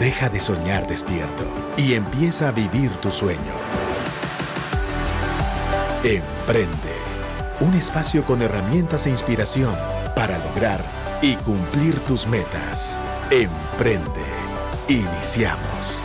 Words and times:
Deja 0.00 0.30
de 0.30 0.40
soñar 0.40 0.86
despierto 0.86 1.44
y 1.76 1.92
empieza 1.92 2.48
a 2.48 2.52
vivir 2.52 2.90
tu 3.02 3.10
sueño. 3.10 3.52
Emprende. 6.02 6.70
Un 7.60 7.74
espacio 7.74 8.24
con 8.24 8.40
herramientas 8.40 9.06
e 9.06 9.10
inspiración 9.10 9.74
para 10.16 10.38
lograr 10.38 10.82
y 11.20 11.34
cumplir 11.36 11.98
tus 12.06 12.26
metas. 12.26 12.98
Emprende. 13.30 14.24
Iniciamos. 14.88 16.02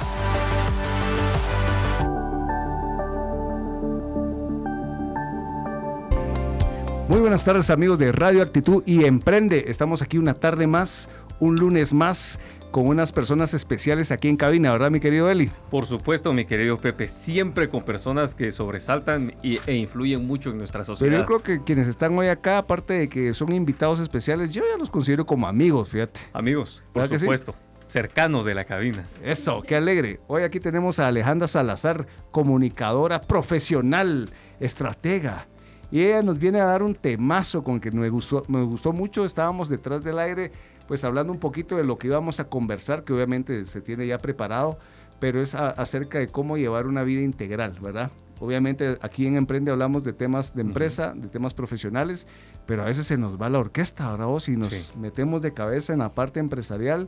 Muy 7.07 7.21
buenas 7.21 7.46
tardes 7.46 7.70
amigos 7.70 7.98
de 7.98 8.12
Radio 8.12 8.41
Actitud 8.41 8.84
y 8.86 9.05
Emprende. 9.05 9.66
Estamos 9.70 10.02
aquí 10.02 10.18
una 10.18 10.34
tarde 10.34 10.68
más, 10.68 11.07
un 11.39 11.55
lunes 11.55 11.93
más 11.93 12.39
con 12.76 12.88
unas 12.88 13.14
personas 13.14 13.54
especiales 13.54 14.12
aquí 14.12 14.28
en 14.28 14.36
cabina, 14.36 14.70
¿verdad, 14.70 14.92
mi 14.92 15.00
querido 15.00 15.32
Eli? 15.32 15.50
Por 15.71 15.86
supuesto, 15.86 16.34
mi 16.34 16.43
querido 16.43 16.78
Pepe, 16.78 17.07
siempre 17.07 17.70
con 17.70 17.84
personas 17.84 18.36
que 18.36 18.51
sobresaltan 18.51 19.34
e 19.43 19.75
influyen 19.75 20.28
mucho 20.28 20.50
en 20.50 20.57
nuestra 20.57 20.84
sociedad. 20.84 21.10
Pero 21.10 21.21
yo 21.21 21.25
creo 21.25 21.42
que 21.42 21.64
quienes 21.64 21.88
están 21.88 22.18
hoy 22.18 22.28
acá, 22.28 22.57
aparte 22.57 22.96
de 22.96 23.07
que 23.07 23.34
son 23.34 23.54
invitados 23.54 24.01
especiales, 24.01 24.50
yo 24.50 24.61
ya 24.70 24.78
los 24.78 24.89
considero 24.89 25.25
como 25.25 25.48
amigos, 25.48 25.92
fíjate. 25.92 26.20
Amigos, 26.34 26.84
por 26.92 27.07
supuesto. 27.07 27.56
Cercanos 27.88 28.43
de 28.43 28.56
la 28.56 28.65
cabina. 28.65 29.06
Eso, 29.23 29.62
qué 29.62 29.78
alegre. 29.78 30.20
Hoy 30.28 30.43
aquí 30.43 30.60
tenemos 30.60 31.00
a 31.00 31.07
Alejandra 31.07 31.48
Salazar, 31.48 32.08
comunicadora 32.31 33.22
profesional, 33.22 34.31
estratega, 34.59 35.48
y 35.92 36.02
ella 36.02 36.22
nos 36.22 36.39
viene 36.39 36.59
a 36.62 36.66
dar 36.66 36.84
un 36.84 36.95
temazo 36.95 37.64
con 37.64 37.80
que 37.80 37.92
me 37.92 38.09
gustó, 38.09 38.44
me 38.48 38.64
gustó 38.64 38.94
mucho. 38.94 39.26
Estábamos 39.26 39.70
detrás 39.70 40.03
del 40.03 40.20
aire 40.20 40.52
pues 40.88 41.03
hablando 41.03 41.34
un 41.34 41.39
poquito 41.39 41.76
de 41.78 41.84
lo 41.84 41.98
que 41.98 42.08
íbamos 42.08 42.39
a 42.39 42.48
conversar, 42.48 43.03
que 43.03 43.14
obviamente 43.14 43.66
se 43.66 43.81
tiene 43.81 44.06
ya 44.08 44.20
preparado, 44.20 44.78
pero 45.20 45.42
es 45.42 45.56
acerca 45.56 46.20
de 46.20 46.28
cómo 46.28 46.58
llevar 46.58 46.88
una 46.88 47.04
vida 47.04 47.22
integral, 47.22 47.78
¿verdad? 47.82 48.12
Obviamente 48.40 48.98
aquí 49.02 49.26
en 49.26 49.38
Emprende 49.38 49.72
hablamos 49.72 50.04
de 50.04 50.12
temas 50.12 50.54
de 50.54 50.62
empresa, 50.62 51.14
de 51.16 51.30
temas 51.30 51.54
profesionales, 51.54 52.28
pero 52.66 52.84
a 52.84 52.86
veces 52.86 53.08
se 53.08 53.18
nos 53.18 53.42
va 53.42 53.50
la 53.50 53.59
orquesta, 53.59 54.12
¿verdad? 54.12 54.28
O 54.28 54.40
si 54.40 54.58
nos 54.58 54.96
metemos 54.98 55.42
de 55.42 55.54
cabeza 55.54 55.94
en 55.94 56.00
la 56.00 56.14
parte 56.14 56.40
empresarial 56.40 57.08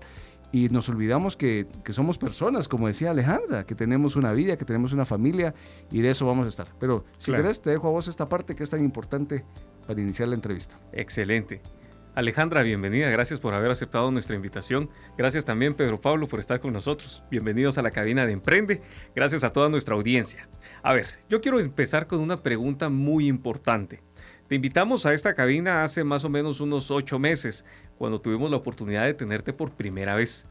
y 0.52 0.70
nos 0.70 0.88
olvidamos 0.90 1.36
que, 1.36 1.67
que, 1.84 1.94
somos 1.94 2.17
personas, 2.17 2.67
como 2.67 2.88
decía 2.88 3.12
Alejandra, 3.12 3.66
que 3.66 3.76
tenemos 3.76 4.16
una 4.16 4.31
vida, 4.31 4.58
que 4.58 4.66
tenemos 4.66 4.94
una 4.94 5.06
familia 5.06 5.54
y 5.92 6.02
de 6.02 6.09
eso 6.09 6.26
vamos 6.26 6.45
a 6.45 6.50
estar. 6.50 6.67
Pero 6.80 7.06
si 7.17 7.31
querés, 7.31 7.62
te 7.62 7.72
dejo 7.72 7.88
a 7.88 7.92
vos 7.92 8.08
esta 8.08 8.28
parte 8.28 8.56
que 8.56 8.64
es 8.64 8.70
tan 8.70 8.84
importante 8.84 9.44
para 9.86 10.00
iniciar 10.00 10.30
la 10.30 10.36
entrevista. 10.36 10.78
Excelente. 10.94 11.62
Alejandra, 12.17 12.64
bienvenida, 12.64 13.12
gracias 13.12 13.39
por 13.39 13.54
haber 13.54 13.70
aceptado 13.70 14.09
nuestra 14.09 14.36
invitación. 14.36 14.89
Gracias 15.20 15.45
también 15.45 15.76
Pedro 15.76 16.02
Pablo 16.02 16.28
por 16.28 16.39
estar 16.39 16.59
con 16.59 16.73
nosotros. 16.73 17.23
Bienvenidos 17.30 17.78
a 17.78 17.84
la 17.84 17.92
cabina 17.92 18.26
de 18.26 18.32
Emprende. 18.32 18.82
Gracias 19.16 19.44
a 19.44 19.52
toda 19.52 19.70
nuestra 19.70 19.94
audiencia. 19.94 20.50
A 20.82 20.94
ver, 20.94 21.06
yo 21.30 21.42
quiero 21.42 21.59
empezar 21.59 22.08
con 22.08 22.20
una 22.20 22.42
pregunta 22.42 22.89
muy 22.89 23.28
importante. 23.28 24.00
Te 24.48 24.56
invitamos 24.56 25.06
a 25.06 25.14
esta 25.14 25.36
cabina 25.36 25.84
hace 25.84 26.04
más 26.04 26.23
o 26.23 26.30
menos 26.30 26.59
unos 26.59 26.89
ocho 26.89 27.20
meses, 27.20 27.66
cuando 27.98 28.22
tuvimos 28.22 28.52
la 28.52 28.58
oportunidad 28.58 29.03
de 29.03 29.14
tenerte 29.14 29.53
por 29.53 29.72
primera 29.72 30.16
vez. 30.16 30.48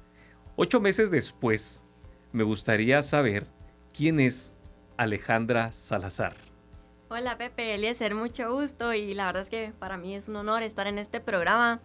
Ocho 0.56 0.80
meses 0.80 1.10
después, 1.10 1.84
me 2.32 2.44
gustaría 2.44 3.02
saber 3.02 3.46
quién 3.92 4.20
es 4.20 4.56
Alejandra 4.96 5.72
Salazar. 5.72 6.34
Hola 7.08 7.38
Pepe, 7.38 7.74
Eliezer, 7.74 8.14
mucho 8.14 8.52
gusto 8.52 8.92
y 8.92 9.14
la 9.14 9.26
verdad 9.26 9.42
es 9.42 9.50
que 9.50 9.72
para 9.78 9.96
mí 9.96 10.14
es 10.16 10.26
un 10.26 10.36
honor 10.36 10.62
estar 10.62 10.86
en 10.86 10.98
este 10.98 11.20
programa. 11.20 11.80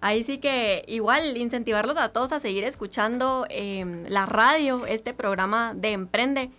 Ahí 0.00 0.24
sí 0.24 0.38
que 0.38 0.84
igual 0.88 1.36
incentivarlos 1.36 1.96
a 1.96 2.10
todos 2.10 2.32
a 2.32 2.40
seguir 2.40 2.64
escuchando 2.64 3.46
em, 3.50 4.04
la 4.08 4.26
radio, 4.26 4.84
este 4.84 5.14
programa 5.14 5.74
de 5.74 5.92
Emprende. 5.92 6.50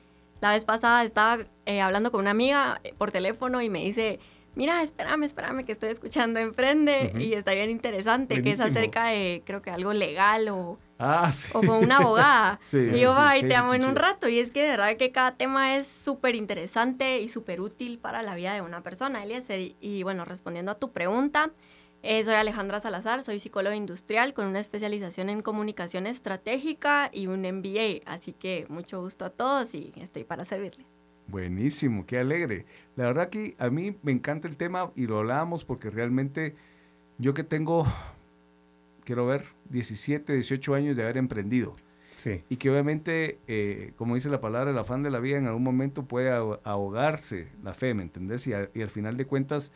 La 0.42 0.52
vez 0.52 0.66
pasada 0.66 1.03
estaba 1.03 1.44
eh, 1.66 1.81
hablando 1.81 2.12
con 2.12 2.22
una 2.22 2.31
amiga 2.31 2.80
eh, 2.84 2.94
por 2.97 3.12
teléfono 3.12 3.62
y 3.62 3.69
me 3.69 3.84
dice, 3.84 4.19
mira, 4.56 4.82
espérame, 4.82 5.24
espérame 5.24 5.64
que 5.64 5.72
estoy 5.72 5.90
escuchando 5.90 6.40
Emprende 6.40 7.14
y 7.20 7.34
está 7.34 7.54
bien 7.54 7.70
interesante, 7.70 8.42
que 8.42 8.52
es 8.52 8.60
acerca 8.60 9.08
de 9.08 9.44
creo 9.46 9.62
que 9.62 9.72
algo 9.72 9.94
legal 9.94 10.50
o 10.50 10.78
Ah, 10.98 11.32
o 11.54 11.60
con 11.60 11.84
una 11.84 11.98
abogada. 11.98 12.60
y 12.72 13.00
yo, 13.00 13.14
ay, 13.18 13.46
te 13.48 13.56
amo 13.56 13.74
en 13.74 13.84
un 13.84 13.96
rato. 13.96 14.30
Y 14.30 14.40
es 14.40 14.52
que 14.52 14.64
de 14.64 14.70
verdad 14.70 14.96
que 14.98 15.12
cada 15.12 15.36
tema 15.36 15.76
es 15.76 15.88
súper 15.88 16.36
interesante 16.36 17.20
y 17.20 17.28
súper 17.28 17.60
útil 17.60 18.00
para 18.00 18.22
la 18.22 18.36
vida 18.36 18.54
de 18.54 18.62
una 18.62 18.82
persona, 18.82 19.24
Eliezer. 19.24 19.76
Y, 19.82 20.04
bueno, 20.04 20.24
respondiendo 20.24 20.72
a 20.72 20.80
tu 20.80 20.92
pregunta, 20.92 21.52
eh, 22.02 22.24
soy 22.24 22.36
Alejandra 22.36 22.80
Salazar, 22.80 23.24
soy 23.24 23.40
psicóloga 23.40 23.76
industrial 23.76 24.34
con 24.34 24.46
una 24.46 24.60
especialización 24.60 25.30
en 25.30 25.42
comunicación 25.42 26.08
estratégica 26.08 27.10
y 27.12 27.28
un 27.28 27.42
MBA. 27.42 28.02
Así 28.06 28.32
que 28.32 28.66
mucho 28.70 29.02
gusto 29.02 29.26
a 29.26 29.30
todos 29.32 29.74
y 29.74 29.92
estoy 29.98 30.24
para 30.24 30.46
servirles. 30.46 30.94
Buenísimo, 31.28 32.06
qué 32.06 32.19
alegre. 32.19 32.66
La 32.96 33.06
verdad 33.06 33.30
que 33.30 33.56
a 33.58 33.69
mí 33.69 33.97
me 34.03 34.12
encanta 34.12 34.47
el 34.47 34.58
tema 34.58 34.91
y 34.96 35.08
lo 35.08 35.19
hablábamos 35.19 35.66
porque 35.66 35.90
realmente 35.90 36.56
yo 37.18 37.34
que 37.34 37.44
tengo 37.44 37.86
quiero 39.06 39.25
ver, 39.25 39.46
17, 39.69 40.34
18 40.34 40.75
años 40.75 40.97
de 40.97 41.03
haber 41.03 41.18
emprendido. 41.18 41.75
Sí. 42.18 42.44
Y 42.50 42.58
que 42.58 42.69
obviamente, 42.69 43.40
eh, 43.47 43.94
como 43.96 44.16
dice 44.16 44.30
la 44.30 44.41
palabra, 44.41 44.72
el 44.72 44.78
afán 44.78 45.03
de 45.03 45.12
la 45.12 45.19
vida 45.19 45.38
en 45.38 45.47
algún 45.47 45.63
momento 45.63 46.03
puede 46.06 46.31
ahogarse 46.31 47.50
la 47.63 47.74
fe, 47.74 47.94
¿me 47.94 48.03
entendés? 48.03 48.47
Y, 48.47 48.52
y, 48.74 48.81
al 48.81 48.90
final 48.90 49.16
de 49.16 49.25
cuentas 49.25 49.72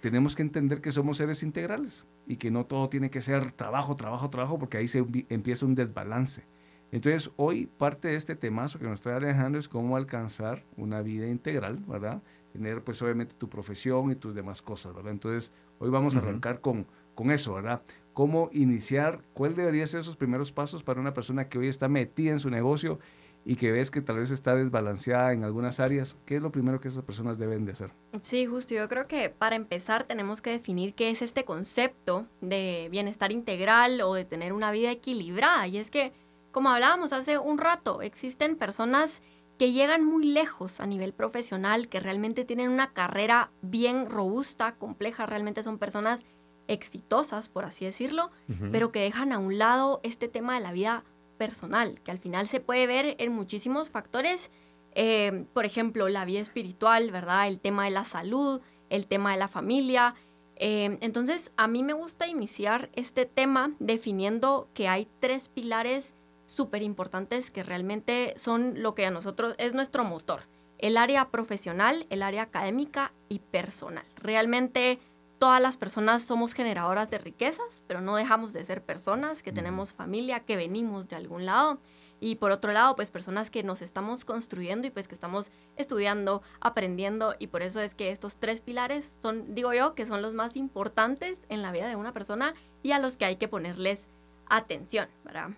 tenemos 0.00 0.34
que 0.34 0.42
entender 0.42 0.80
que 0.80 0.90
somos 0.90 1.18
seres 1.18 1.42
integrales 1.42 2.06
y 2.26 2.36
que 2.36 2.50
no 2.50 2.66
todo 2.66 2.88
tiene 2.88 3.10
que 3.10 3.22
ser 3.22 3.52
trabajo, 3.52 3.96
trabajo, 3.96 4.30
trabajo, 4.30 4.58
porque 4.58 4.78
ahí 4.78 4.88
se 4.88 5.04
empieza 5.28 5.66
un 5.66 5.74
desbalance. 5.74 6.44
Entonces, 6.94 7.32
hoy 7.36 7.66
parte 7.66 8.08
de 8.08 8.14
este 8.14 8.36
temazo 8.36 8.78
que 8.78 8.86
nos 8.86 9.00
trae 9.00 9.16
Alejandro 9.16 9.58
es 9.58 9.68
cómo 9.68 9.96
alcanzar 9.96 10.64
una 10.76 11.02
vida 11.02 11.26
integral, 11.26 11.78
¿verdad? 11.88 12.22
Tener 12.52 12.84
pues 12.84 13.02
obviamente 13.02 13.34
tu 13.34 13.48
profesión 13.48 14.12
y 14.12 14.14
tus 14.14 14.34
demás 14.34 14.62
cosas, 14.62 14.94
¿verdad? 14.94 15.10
Entonces, 15.10 15.52
hoy 15.80 15.90
vamos 15.90 16.14
a 16.14 16.20
arrancar 16.20 16.60
con, 16.60 16.86
con 17.16 17.32
eso, 17.32 17.54
¿verdad? 17.54 17.82
cómo 18.14 18.48
iniciar, 18.52 19.20
cuál 19.34 19.54
debería 19.56 19.86
ser 19.86 20.00
esos 20.00 20.16
primeros 20.16 20.52
pasos 20.52 20.82
para 20.82 21.00
una 21.00 21.12
persona 21.12 21.48
que 21.48 21.58
hoy 21.58 21.68
está 21.68 21.88
metida 21.88 22.30
en 22.30 22.38
su 22.38 22.48
negocio 22.48 22.98
y 23.44 23.56
que 23.56 23.72
ves 23.72 23.90
que 23.90 24.00
tal 24.00 24.18
vez 24.18 24.30
está 24.30 24.54
desbalanceada 24.54 25.32
en 25.32 25.44
algunas 25.44 25.78
áreas, 25.78 26.16
¿qué 26.24 26.36
es 26.36 26.42
lo 26.42 26.50
primero 26.50 26.80
que 26.80 26.88
esas 26.88 27.02
personas 27.02 27.36
deben 27.36 27.66
de 27.66 27.72
hacer? 27.72 27.90
Sí, 28.22 28.46
justo, 28.46 28.72
yo 28.72 28.88
creo 28.88 29.06
que 29.06 29.28
para 29.28 29.56
empezar 29.56 30.04
tenemos 30.04 30.40
que 30.40 30.50
definir 30.50 30.94
qué 30.94 31.10
es 31.10 31.20
este 31.20 31.44
concepto 31.44 32.26
de 32.40 32.88
bienestar 32.90 33.32
integral 33.32 34.00
o 34.00 34.14
de 34.14 34.24
tener 34.24 34.54
una 34.54 34.70
vida 34.70 34.90
equilibrada. 34.90 35.66
Y 35.66 35.76
es 35.76 35.90
que, 35.90 36.12
como 36.54 36.70
hablábamos 36.70 37.12
hace 37.12 37.36
un 37.36 37.58
rato, 37.58 38.00
existen 38.00 38.54
personas 38.54 39.22
que 39.58 39.72
llegan 39.72 40.04
muy 40.04 40.24
lejos 40.24 40.78
a 40.78 40.86
nivel 40.86 41.12
profesional, 41.12 41.88
que 41.88 41.98
realmente 41.98 42.44
tienen 42.44 42.70
una 42.70 42.92
carrera 42.92 43.50
bien 43.60 44.08
robusta, 44.08 44.76
compleja, 44.76 45.26
realmente 45.26 45.64
son 45.64 45.78
personas 45.78 46.24
exitosas, 46.68 47.48
por 47.48 47.64
así 47.64 47.84
decirlo, 47.84 48.30
pero 48.70 48.92
que 48.92 49.00
dejan 49.00 49.32
a 49.32 49.38
un 49.38 49.58
lado 49.58 49.98
este 50.04 50.28
tema 50.28 50.54
de 50.54 50.60
la 50.60 50.70
vida 50.70 51.04
personal, 51.38 52.00
que 52.02 52.12
al 52.12 52.20
final 52.20 52.46
se 52.46 52.60
puede 52.60 52.86
ver 52.86 53.16
en 53.18 53.32
muchísimos 53.32 53.90
factores, 53.90 54.52
eh, 54.94 55.46
por 55.54 55.64
ejemplo, 55.64 56.08
la 56.08 56.24
vida 56.24 56.38
espiritual, 56.40 57.10
¿verdad? 57.10 57.48
El 57.48 57.58
tema 57.58 57.84
de 57.84 57.90
la 57.90 58.04
salud, 58.04 58.60
el 58.90 59.08
tema 59.08 59.32
de 59.32 59.38
la 59.38 59.48
familia. 59.48 60.14
Eh, 60.54 60.98
entonces, 61.00 61.50
a 61.56 61.66
mí 61.66 61.82
me 61.82 61.94
gusta 61.94 62.28
iniciar 62.28 62.90
este 62.94 63.26
tema 63.26 63.74
definiendo 63.80 64.68
que 64.72 64.86
hay 64.86 65.08
tres 65.18 65.48
pilares 65.48 66.14
súper 66.54 66.82
importantes 66.82 67.50
que 67.50 67.62
realmente 67.62 68.32
son 68.36 68.82
lo 68.82 68.94
que 68.94 69.06
a 69.06 69.10
nosotros 69.10 69.54
es 69.58 69.74
nuestro 69.74 70.04
motor. 70.04 70.42
El 70.78 70.96
área 70.96 71.30
profesional, 71.30 72.06
el 72.10 72.22
área 72.22 72.42
académica 72.42 73.12
y 73.28 73.40
personal. 73.40 74.04
Realmente 74.16 74.98
todas 75.38 75.60
las 75.60 75.76
personas 75.76 76.22
somos 76.22 76.52
generadoras 76.54 77.10
de 77.10 77.18
riquezas, 77.18 77.82
pero 77.86 78.00
no 78.00 78.16
dejamos 78.16 78.52
de 78.52 78.64
ser 78.64 78.84
personas 78.84 79.42
que 79.42 79.52
tenemos 79.52 79.92
familia, 79.92 80.40
que 80.40 80.56
venimos 80.56 81.08
de 81.08 81.16
algún 81.16 81.44
lado. 81.44 81.80
Y 82.20 82.36
por 82.36 82.52
otro 82.52 82.72
lado, 82.72 82.94
pues 82.96 83.10
personas 83.10 83.50
que 83.50 83.62
nos 83.62 83.82
estamos 83.82 84.24
construyendo 84.24 84.86
y 84.86 84.90
pues 84.90 85.08
que 85.08 85.14
estamos 85.14 85.50
estudiando, 85.76 86.42
aprendiendo. 86.60 87.34
Y 87.38 87.48
por 87.48 87.62
eso 87.62 87.80
es 87.80 87.94
que 87.94 88.10
estos 88.10 88.38
tres 88.38 88.60
pilares 88.60 89.18
son, 89.20 89.54
digo 89.54 89.74
yo, 89.74 89.94
que 89.94 90.06
son 90.06 90.22
los 90.22 90.34
más 90.34 90.56
importantes 90.56 91.40
en 91.48 91.60
la 91.60 91.72
vida 91.72 91.88
de 91.88 91.96
una 91.96 92.12
persona 92.12 92.54
y 92.82 92.92
a 92.92 92.98
los 92.98 93.16
que 93.16 93.24
hay 93.24 93.36
que 93.36 93.48
ponerles 93.48 94.08
atención, 94.46 95.08
¿verdad? 95.24 95.50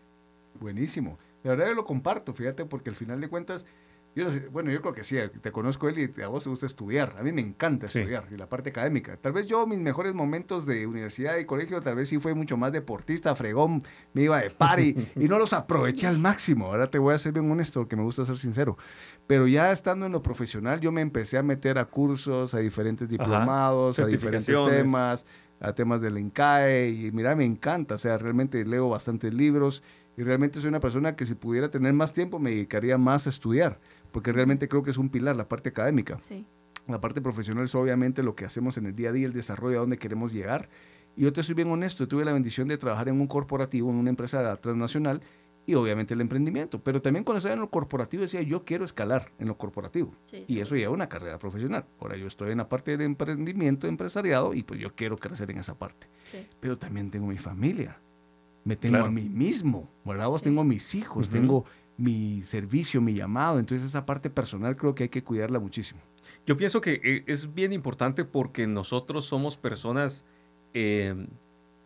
Buenísimo. 0.61 1.19
De 1.43 1.51
verdad 1.51 1.69
yo 1.69 1.75
lo 1.75 1.85
comparto, 1.85 2.33
fíjate, 2.33 2.65
porque 2.65 2.91
al 2.91 2.97
final 2.97 3.21
de 3.21 3.29
cuentas 3.29 3.67
yo 4.17 4.25
bueno, 4.51 4.71
yo 4.71 4.81
creo 4.81 4.95
que 4.95 5.05
sí, 5.05 5.19
te 5.43 5.53
conozco 5.53 5.91
él 5.91 5.99
y 6.17 6.23
a 6.23 6.29
vos 6.29 6.45
te 6.45 6.49
gusta 6.49 6.65
estudiar. 6.65 7.17
A 7.19 7.23
mí 7.23 7.33
me 7.33 7.43
encanta 7.43 7.85
estudiar 7.85 8.27
y 8.31 8.39
la 8.39 8.49
parte 8.49 8.71
académica. 8.71 9.19
Tal 9.19 9.33
vez 9.33 9.47
yo 9.47 9.67
mis 9.67 9.79
mejores 9.79 10.15
momentos 10.15 10.65
de 10.65 10.87
universidad 10.87 11.37
y 11.37 11.45
colegio 11.45 11.83
tal 11.83 11.97
vez 11.97 12.09
sí 12.09 12.19
fue 12.19 12.33
mucho 12.33 12.57
más 12.57 12.73
deportista, 12.73 13.35
fregón, 13.35 13.83
me 14.15 14.23
iba 14.23 14.41
de 14.41 14.49
party 14.49 14.97
y 15.17 15.29
no 15.29 15.39
los 15.39 15.53
aproveché 15.53 16.07
al 16.07 16.19
máximo. 16.19 16.65
Ahora 16.69 16.91
te 16.91 16.99
voy 16.99 17.13
a 17.13 17.19
ser 17.19 17.35
bien 17.35 17.51
honesto 17.51 17.81
porque 17.81 17.95
me 17.95 18.05
gusta 18.05 18.25
ser 18.25 18.39
sincero. 18.39 18.79
Pero 19.27 19.47
ya 19.49 19.71
estando 19.71 20.07
en 20.07 20.13
lo 20.13 20.23
profesional 20.23 20.81
yo 20.81 20.91
me 20.93 21.03
empecé 21.03 21.37
a 21.37 21.43
meter 21.43 21.77
a 21.77 21.85
cursos, 21.85 22.55
a 22.55 22.61
diferentes 22.61 23.07
diplomados, 23.11 23.99
a 23.99 24.07
diferentes 24.07 24.47
temas 24.47 25.27
a 25.61 25.75
temas 25.75 26.01
del 26.01 26.19
ENCAE 26.19 26.89
y 26.89 27.11
mira, 27.13 27.35
me 27.35 27.45
encanta, 27.45 27.95
o 27.95 27.99
sea, 27.99 28.19
realmente 28.19 28.63
leo 28.65 28.91
bastantes 28.91 29.33
libros 29.33 29.83
y 30.17 30.23
realmente 30.23 30.61
soy 30.61 30.69
una 30.69 30.81
persona 30.81 31.15
que 31.15 31.27
si 31.27 31.35
pudiera 31.35 31.71
tener 31.71 31.93
más 31.93 32.13
tiempo 32.13 32.39
me 32.39 32.51
dedicaría 32.51 32.97
más 32.99 33.27
a 33.27 33.31
estudiar, 33.31 33.81
porque 34.13 34.33
realmente 34.33 34.69
creo 34.69 34.83
que 34.83 34.91
es 34.91 34.99
un 34.99 35.11
pilar 35.11 35.37
la 35.37 35.49
parte 35.49 35.69
académica. 35.69 36.19
Sí. 36.19 36.47
La 36.89 37.01
parte 37.01 37.21
profesional 37.21 37.65
es 37.65 37.75
obviamente 37.75 38.23
lo 38.23 38.37
que 38.37 38.45
hacemos 38.45 38.77
en 38.79 38.87
el 38.87 38.95
día 38.95 39.11
a 39.11 39.13
día, 39.13 39.27
el 39.27 39.33
desarrollo 39.33 39.79
a 39.79 39.81
donde 39.81 39.99
queremos 39.99 40.33
llegar. 40.33 40.69
Y 41.17 41.23
yo 41.23 41.33
te 41.33 41.43
soy 41.43 41.55
bien 41.55 41.71
honesto, 41.71 42.07
tuve 42.07 42.25
la 42.25 42.33
bendición 42.33 42.69
de 42.69 42.79
trabajar 42.79 43.09
en 43.09 43.21
un 43.21 43.27
corporativo, 43.27 43.91
en 43.91 43.97
una 43.97 44.11
empresa 44.11 44.57
transnacional 44.57 45.21
y 45.67 45.75
obviamente 45.75 46.15
el 46.15 46.21
emprendimiento. 46.21 46.83
Pero 46.83 47.03
también 47.03 47.25
cuando 47.25 47.39
estaba 47.39 47.55
en 47.55 47.61
lo 47.61 47.71
corporativo 47.71 48.23
decía, 48.23 48.41
yo 48.43 48.65
quiero 48.65 48.85
escalar 48.85 49.33
en 49.39 49.49
lo 49.49 49.59
corporativo. 49.59 50.15
Sí, 50.25 50.45
y 50.47 50.61
eso 50.61 50.77
lleva 50.77 50.95
una 50.95 51.09
carrera 51.09 51.39
profesional. 51.39 51.87
Ahora 52.01 52.17
yo 52.17 52.29
estoy 52.29 52.53
en 52.53 52.59
la 52.59 52.69
parte 52.69 52.97
de 52.97 53.05
emprendimiento, 53.05 53.89
empresariado, 53.89 54.55
y 54.55 54.63
pues 54.63 54.79
yo 54.79 54.95
quiero 54.95 55.17
crecer 55.17 55.51
en 55.51 55.59
esa 55.59 55.77
parte. 55.77 56.07
Sí. 56.23 56.47
Pero 56.61 56.79
también 56.79 57.11
tengo 57.11 57.27
mi 57.27 57.39
familia. 57.39 58.01
Me 58.67 58.77
tengo 58.77 58.95
Claro. 58.97 59.07
a 59.09 59.11
mí 59.11 59.29
mismo, 59.31 59.89
¿verdad? 60.05 60.27
Vos 60.27 60.41
Sí. 60.41 60.45
tengo 60.45 60.65
mis 60.65 60.95
hijos, 60.95 61.29
tengo 61.31 61.65
mi 61.97 62.43
servicio, 62.43 63.01
mi 63.01 63.15
llamado. 63.15 63.59
Entonces 63.59 63.87
esa 63.87 64.05
parte 64.05 64.29
personal 64.29 64.77
creo 64.77 64.95
que 64.95 65.05
hay 65.05 65.09
que 65.09 65.23
cuidarla 65.25 65.59
muchísimo. 65.61 66.01
Yo 66.47 66.57
pienso 66.57 66.81
que 66.81 67.01
eh, 67.03 67.25
es 67.27 67.55
bien 67.55 67.73
importante 67.73 68.25
porque 68.25 68.67
nosotros 68.67 69.25
somos 69.25 69.57
personas 69.57 70.25
eh, 70.75 71.15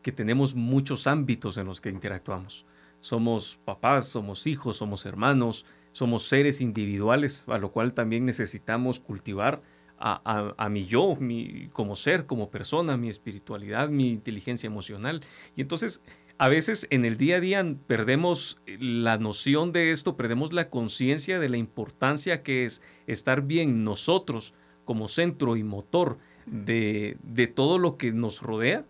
que 0.02 0.10
tenemos 0.10 0.54
muchos 0.54 1.06
ámbitos 1.06 1.58
en 1.58 1.66
los 1.66 1.80
que 1.80 1.90
interactuamos. 1.90 2.64
Somos 2.98 3.58
papás, 3.64 4.06
somos 4.08 4.46
hijos, 4.46 4.78
somos 4.78 5.04
hermanos, 5.06 5.64
somos 5.92 6.26
seres 6.28 6.60
individuales, 6.60 7.44
a 7.48 7.58
lo 7.58 7.70
cual 7.72 7.92
también 7.92 8.24
necesitamos 8.24 9.00
cultivar 9.00 9.62
a, 9.98 10.20
a- 10.24 10.54
a 10.56 10.68
mi 10.70 10.86
yo, 10.86 11.14
mi, 11.20 11.68
como 11.74 11.94
ser, 11.94 12.24
como 12.26 12.50
persona, 12.50 12.96
mi 12.96 13.10
espiritualidad, 13.10 13.90
mi 13.90 14.10
inteligencia 14.10 14.66
emocional. 14.66 15.20
Y 15.56 15.60
entonces, 15.60 16.00
a 16.40 16.48
veces 16.48 16.86
en 16.88 17.04
el 17.04 17.18
día 17.18 17.36
a 17.36 17.40
día 17.40 17.76
perdemos 17.86 18.56
la 18.66 19.18
noción 19.18 19.72
de 19.72 19.92
esto, 19.92 20.16
perdemos 20.16 20.54
la 20.54 20.70
conciencia 20.70 21.38
de 21.38 21.50
la 21.50 21.58
importancia 21.58 22.42
que 22.42 22.64
es 22.64 22.80
estar 23.06 23.42
bien 23.42 23.84
nosotros 23.84 24.54
como 24.86 25.06
centro 25.06 25.58
y 25.58 25.64
motor 25.64 26.16
de, 26.46 27.18
de 27.22 27.46
todo 27.46 27.78
lo 27.78 27.98
que 27.98 28.12
nos 28.12 28.40
rodea 28.40 28.86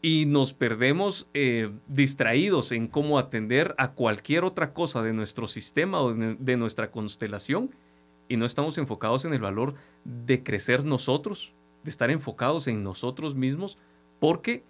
y 0.00 0.24
nos 0.24 0.54
perdemos 0.54 1.28
eh, 1.34 1.70
distraídos 1.86 2.72
en 2.72 2.86
cómo 2.86 3.18
atender 3.18 3.74
a 3.76 3.92
cualquier 3.92 4.44
otra 4.44 4.72
cosa 4.72 5.02
de 5.02 5.12
nuestro 5.12 5.48
sistema 5.48 6.00
o 6.00 6.14
de, 6.14 6.34
de 6.40 6.56
nuestra 6.56 6.90
constelación 6.90 7.74
y 8.26 8.38
no 8.38 8.46
estamos 8.46 8.78
enfocados 8.78 9.26
en 9.26 9.34
el 9.34 9.40
valor 9.42 9.74
de 10.02 10.42
crecer 10.42 10.86
nosotros, 10.86 11.52
de 11.84 11.90
estar 11.90 12.10
enfocados 12.10 12.68
en 12.68 12.82
nosotros 12.82 13.34
mismos, 13.34 13.76
porque 14.18 14.64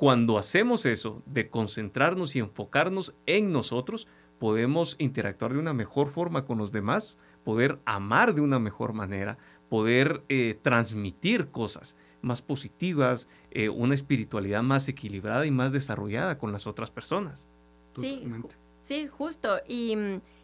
cuando 0.00 0.38
hacemos 0.38 0.86
eso, 0.86 1.22
de 1.26 1.50
concentrarnos 1.50 2.34
y 2.34 2.38
enfocarnos 2.38 3.14
en 3.26 3.52
nosotros, 3.52 4.08
podemos 4.38 4.96
interactuar 4.98 5.52
de 5.52 5.58
una 5.58 5.74
mejor 5.74 6.08
forma 6.08 6.46
con 6.46 6.56
los 6.56 6.72
demás, 6.72 7.18
poder 7.44 7.80
amar 7.84 8.34
de 8.34 8.40
una 8.40 8.58
mejor 8.58 8.94
manera, 8.94 9.36
poder 9.68 10.22
eh, 10.30 10.58
transmitir 10.62 11.50
cosas 11.50 11.96
más 12.22 12.40
positivas, 12.40 13.28
eh, 13.50 13.68
una 13.68 13.94
espiritualidad 13.94 14.62
más 14.62 14.88
equilibrada 14.88 15.44
y 15.44 15.50
más 15.50 15.70
desarrollada 15.70 16.38
con 16.38 16.50
las 16.50 16.66
otras 16.66 16.90
personas. 16.90 17.46
Sí, 17.94 18.22
ju- 18.24 18.48
sí, 18.80 19.06
justo. 19.06 19.58
Y, 19.68 19.98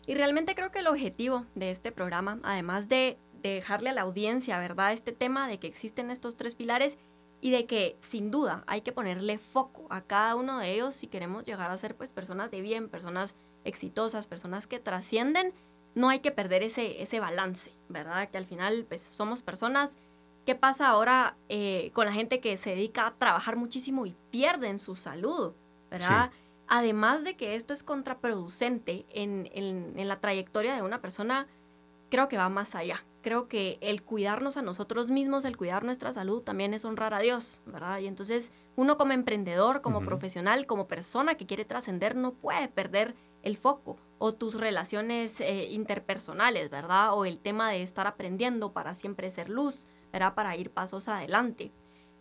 y 0.07 0.15
realmente 0.15 0.55
creo 0.55 0.71
que 0.71 0.81
el 0.81 0.87
objetivo 0.87 1.47
de 1.55 1.71
este 1.71 1.93
programa, 1.93 2.41
además 2.43 2.91
de, 2.91 3.17
de 3.43 3.55
dejarle 3.55 3.89
a 3.89 3.95
la 3.95 4.03
audiencia, 4.03 4.59
¿verdad? 4.59 4.93
Este 4.93 5.13
tema 5.13 5.49
de 5.49 5.59
que 5.59 5.67
existen 5.67 6.11
estos 6.11 6.37
tres 6.37 6.55
pilares 6.55 6.99
y 7.41 7.51
de 7.51 7.67
que 7.67 7.97
sin 8.01 8.31
duda 8.31 8.65
hay 8.67 8.81
que 8.81 8.93
ponerle 8.93 9.39
foco 9.39 9.87
a 9.91 10.01
cada 10.03 10.35
uno 10.37 10.59
de 10.59 10.73
ellos 10.73 10.95
si 10.95 11.07
queremos 11.07 11.45
llegar 11.45 11.71
a 11.71 11.79
ser 11.79 11.97
pues 11.97 12.11
personas 12.11 12.51
de 12.51 12.61
bien, 12.61 12.89
personas 12.89 13.37
exitosas, 13.65 14.27
personas 14.27 14.67
que 14.67 14.79
trascienden, 14.79 15.53
no 15.95 16.09
hay 16.09 16.21
que 16.21 16.31
perder 16.31 16.63
ese, 16.63 17.03
ese 17.03 17.21
balance, 17.21 17.73
¿verdad? 17.89 18.29
Que 18.31 18.39
al 18.39 18.47
final 18.47 18.85
pues 18.89 19.01
somos 19.03 19.43
personas. 19.43 19.97
¿Qué 20.45 20.55
pasa 20.55 20.89
ahora 20.89 21.37
eh, 21.49 21.91
con 21.93 22.07
la 22.07 22.13
gente 22.13 22.41
que 22.41 22.57
se 22.57 22.71
dedica 22.71 23.07
a 23.07 23.15
trabajar 23.15 23.57
muchísimo 23.57 24.07
y 24.07 24.15
pierden 24.31 24.79
su 24.79 24.95
salud, 24.95 25.55
¿verdad? 25.91 26.31
Además 26.69 27.25
de 27.25 27.37
que 27.37 27.55
esto 27.55 27.73
es 27.75 27.83
contraproducente 27.83 29.07
en, 29.11 29.49
en- 29.53 29.99
en 29.99 30.09
la 30.09 30.21
trayectoria 30.21 30.75
de 30.75 30.83
una 30.83 31.01
persona, 31.01 31.47
creo 32.11 32.29
que 32.29 32.37
va 32.39 32.49
más 32.49 32.75
allá. 32.75 33.05
Creo 33.27 33.49
que 33.49 33.77
el 33.81 34.05
cuidarnos 34.05 34.57
a 34.57 34.63
nosotros 34.63 35.11
mismos, 35.11 35.45
el 35.45 35.57
cuidar 35.57 35.83
nuestra 35.83 36.13
salud, 36.13 36.43
también 36.45 36.75
es 36.75 36.85
honrar 36.85 37.13
a 37.13 37.19
Dios, 37.19 37.61
¿verdad? 37.67 37.99
Y 37.99 38.07
entonces 38.07 38.53
uno 38.77 38.97
como 38.97 39.15
emprendedor, 39.15 39.81
como 39.81 39.99
profesional, 40.05 40.65
como 40.67 40.87
persona 40.87 41.35
que 41.35 41.45
quiere 41.45 41.65
trascender, 41.65 42.15
no 42.15 42.35
puede 42.35 42.69
perder 42.69 43.17
el 43.43 43.57
foco 43.57 43.97
o 44.19 44.33
tus 44.33 44.55
relaciones 44.55 45.41
eh, 45.41 45.65
interpersonales, 45.73 46.71
¿verdad? 46.71 47.15
O 47.15 47.25
el 47.25 47.41
tema 47.41 47.69
de 47.73 47.83
estar 47.83 48.07
aprendiendo 48.07 48.73
para 48.73 48.95
siempre 48.95 49.29
ser 49.31 49.49
luz, 49.49 49.89
¿verdad? 50.13 50.35
Para 50.37 50.55
ir 50.57 50.71
pasos 50.71 51.09
adelante. 51.09 51.73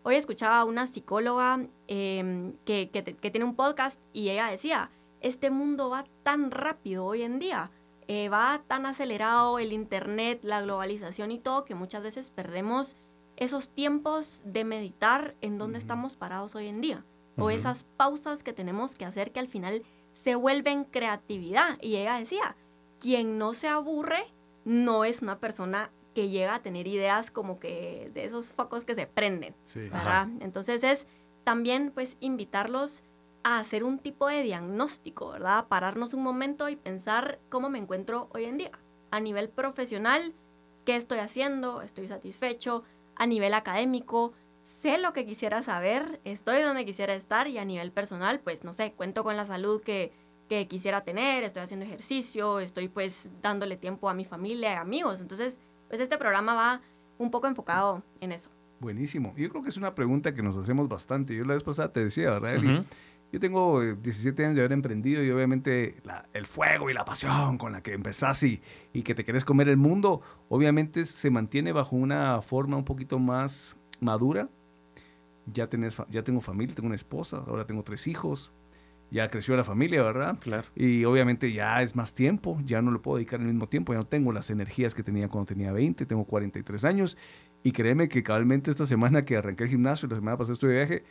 Hoy 0.01 0.15
escuchaba 0.15 0.57
a 0.59 0.65
una 0.65 0.87
psicóloga 0.87 1.67
eh, 1.87 2.51
que, 2.65 2.89
que 2.89 3.03
te- 3.03 3.13
que 3.13 3.29
tiene 3.29 3.45
un 3.45 3.55
podcast 3.55 3.99
y 4.11 4.29
ella 4.31 4.47
decía, 4.47 4.89
este 5.21 5.51
mundo 5.51 5.91
va 5.91 6.05
tan 6.23 6.49
rápido 6.49 7.05
hoy 7.05 7.21
en 7.21 7.37
día, 7.37 7.69
eh, 8.07 8.29
va 8.29 8.61
tan 8.67 8.85
acelerado 8.85 9.59
el 9.59 9.73
internet, 9.73 10.39
la 10.43 10.61
globalización 10.61 11.31
y 11.31 11.39
todo, 11.39 11.65
que 11.65 11.75
muchas 11.75 12.03
veces 12.03 12.29
perdemos 12.29 12.95
esos 13.37 13.69
tiempos 13.69 14.41
de 14.45 14.63
meditar 14.63 15.35
en 15.41 15.57
dónde 15.57 15.77
estamos 15.77 16.15
parados 16.15 16.55
hoy 16.55 16.67
en 16.67 16.81
día. 16.81 17.05
O 17.37 17.49
esas 17.49 17.83
pausas 17.83 18.43
que 18.43 18.53
tenemos 18.53 18.95
que 18.95 19.03
hacer 19.03 19.33
que 19.33 19.41
al 19.41 19.49
final 19.49 19.83
se 20.13 20.35
vuelven 20.35 20.85
creatividad. 20.85 21.77
Y 21.81 21.97
ella 21.97 22.17
decía, 22.17 22.55
quien 22.99 23.37
no 23.37 23.53
se 23.53 23.67
aburre 23.67 24.33
no 24.63 25.03
es 25.03 25.21
una 25.21 25.39
persona 25.39 25.91
que 26.13 26.29
llega 26.29 26.55
a 26.55 26.61
tener 26.61 26.87
ideas 26.87 27.31
como 27.31 27.59
que 27.59 28.09
de 28.13 28.23
esos 28.23 28.53
focos 28.53 28.85
que 28.85 28.95
se 28.95 29.05
prenden. 29.05 29.53
Entonces 30.39 30.83
es 30.85 31.07
también 31.43 31.91
pues 31.93 32.15
invitarlos 32.21 33.03
a 33.45 33.59
hacer 33.59 33.83
un 33.83 34.00
tipo 34.00 34.27
de 34.27 34.42
diagnóstico, 34.42 35.30
¿verdad? 35.30 35.68
Pararnos 35.68 36.15
un 36.15 36.24
momento 36.24 36.68
y 36.68 36.75
pensar 36.75 37.39
cómo 37.47 37.69
me 37.69 37.77
encuentro 37.77 38.27
hoy 38.33 38.45
en 38.45 38.57
día. 38.57 38.71
A 39.12 39.19
nivel 39.19 39.50
profesional, 39.50 40.33
¿qué 40.83 40.95
estoy 40.95 41.19
haciendo? 41.19 41.83
¿Estoy 41.83 42.07
satisfecho? 42.07 42.83
A 43.15 43.27
nivel 43.27 43.53
académico, 43.53 44.33
sé 44.63 44.97
lo 44.97 45.13
que 45.13 45.27
quisiera 45.27 45.62
saber, 45.62 46.19
estoy 46.24 46.63
donde 46.63 46.86
quisiera 46.86 47.13
estar 47.13 47.47
y 47.47 47.59
a 47.59 47.65
nivel 47.65 47.92
personal, 47.92 48.39
pues 48.39 48.63
no 48.63 48.74
sé, 48.74 48.94
cuento 48.94 49.24
con 49.24 49.38
la 49.38 49.45
salud 49.45 49.80
que, 49.80 50.12
que 50.50 50.68
quisiera 50.68 51.03
tener, 51.03 51.44
estoy 51.44 51.62
haciendo 51.62 51.86
ejercicio, 51.86 52.60
estoy 52.60 52.88
pues 52.88 53.29
dándole 53.43 53.77
tiempo 53.77 54.10
a 54.10 54.15
mi 54.15 54.25
familia 54.25 54.74
y 54.74 54.77
amigos. 54.77 55.22
Entonces, 55.22 55.60
pues 55.88 56.01
este 56.01 56.17
programa 56.17 56.55
va 56.55 56.81
un 57.19 57.29
poco 57.29 57.46
enfocado 57.46 58.01
en 58.22 58.31
eso. 58.31 58.50
Buenísimo. 58.79 59.36
Yo 59.38 59.50
creo 59.51 59.62
que 59.62 59.69
es 59.69 59.77
una 59.77 59.93
pregunta 59.93 60.34
que 60.34 60.41
nos 60.41 60.58
hacemos 60.58 60.89
bastante. 60.89 61.36
Yo 61.36 61.46
la 61.46 61.53
vez 61.53 61.63
pasada 61.63 61.93
te 61.93 62.03
decía, 62.03 62.31
¿verdad, 62.31 62.55
Eli? 62.55 62.84
Yo 63.32 63.39
tengo 63.39 63.84
eh, 63.84 63.96
17 64.01 64.46
años 64.46 64.55
de 64.55 64.62
haber 64.62 64.72
emprendido 64.74 65.24
y 65.24 65.29
obviamente 65.29 65.98
la- 66.03 66.25
el 66.34 66.46
fuego 66.46 66.89
y 66.89 66.94
la 66.94 67.03
pasión 67.03 67.58
con 67.58 67.72
la 67.74 67.82
que 67.84 67.94
empezás 67.94 68.41
y, 68.44 68.62
y 68.94 69.01
que 69.03 69.13
te 69.13 69.24
querés 69.25 69.44
comer 69.44 69.67
el 69.67 69.77
mundo, 69.77 70.22
obviamente 70.48 71.03
se 71.05 71.29
mantiene 71.29 71.72
bajo 71.74 71.96
una 71.96 72.41
forma 72.41 72.77
un 72.77 72.86
poquito 72.86 73.20
más 73.20 73.75
madura. 74.00 74.50
Ya, 75.53 75.67
tenés, 75.67 75.98
ya 76.10 76.24
tengo 76.24 76.41
familia, 76.41 76.75
tengo 76.75 76.88
una 76.88 76.96
esposa, 76.96 77.44
ahora 77.46 77.67
tengo 77.67 77.84
tres 77.84 78.08
hijos, 78.08 78.51
ya 79.12 79.29
creció 79.29 79.55
la 79.55 79.63
familia, 79.63 80.01
¿verdad? 80.01 80.39
Claro. 80.39 80.63
Y 80.75 81.03
obviamente 81.05 81.51
ya 81.53 81.84
es 81.84 81.96
más 81.96 82.15
tiempo, 82.15 82.58
ya 82.65 82.82
no 82.82 82.89
lo 82.89 83.01
puedo 83.01 83.17
dedicar 83.17 83.39
al 83.41 83.46
mismo 83.46 83.67
tiempo, 83.70 83.94
ya 83.94 84.00
no 84.00 84.08
tengo 84.08 84.32
las 84.32 84.50
energías 84.50 84.96
que 84.96 85.03
tenía 85.03 85.27
cuando 85.29 85.46
tenía 85.48 85.72
20, 85.72 86.05
tengo 86.08 86.24
43 86.25 86.84
años. 86.86 87.15
Y 87.62 87.74
créeme 87.74 88.08
que 88.10 88.24
cabalmente 88.24 88.72
esta 88.72 88.86
semana 88.88 89.24
que 89.25 89.36
arranqué 89.38 89.65
el 89.65 89.70
gimnasio, 89.70 90.08
la 90.08 90.15
semana 90.15 90.38
pasada 90.38 90.53
estuve 90.53 90.72
de 90.72 90.77
viaje, 90.77 91.03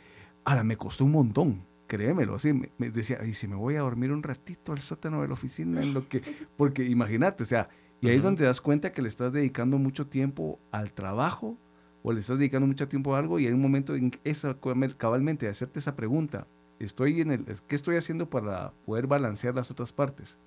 ahora 0.43 0.63
me 0.65 0.75
costó 0.75 1.05
un 1.05 1.11
montón, 1.11 1.65
créemelo, 1.87 2.35
así 2.35 2.53
me, 2.53 2.71
me 2.77 2.89
decía, 2.89 3.23
y 3.25 3.33
si 3.33 3.47
me 3.47 3.55
voy 3.55 3.75
a 3.75 3.81
dormir 3.81 4.11
un 4.11 4.23
ratito 4.23 4.71
al 4.71 4.79
sótano 4.79 5.21
de 5.21 5.27
la 5.27 5.33
oficina, 5.33 5.81
en 5.81 5.93
lo 5.93 6.07
que, 6.07 6.21
porque 6.57 6.83
imagínate, 6.83 7.43
o 7.43 7.45
sea, 7.45 7.69
y 8.01 8.09
ahí 8.09 8.17
es 8.17 8.23
donde 8.23 8.39
te 8.39 8.45
das 8.45 8.61
cuenta 8.61 8.91
que 8.91 9.01
le 9.01 9.07
estás 9.07 9.33
dedicando 9.33 9.77
mucho 9.77 10.07
tiempo 10.07 10.59
al 10.71 10.91
trabajo 10.91 11.57
o 12.03 12.11
le 12.11 12.19
estás 12.19 12.37
dedicando 12.37 12.67
mucho 12.67 12.87
tiempo 12.87 13.15
a 13.15 13.19
algo 13.19 13.39
y 13.39 13.47
hay 13.47 13.53
un 13.53 13.61
momento 13.61 13.95
en 13.95 14.11
que 14.11 14.19
esa, 14.23 14.57
cabalmente 14.97 15.45
de 15.45 15.51
hacerte 15.51 15.79
esa 15.79 15.95
pregunta, 15.95 16.45
estoy 16.79 17.21
en 17.21 17.31
el, 17.31 17.45
¿qué 17.67 17.75
estoy 17.75 17.95
haciendo 17.95 18.29
para 18.29 18.73
poder 18.85 19.07
balancear 19.07 19.55
las 19.55 19.71
otras 19.71 19.91
partes? 19.91 20.37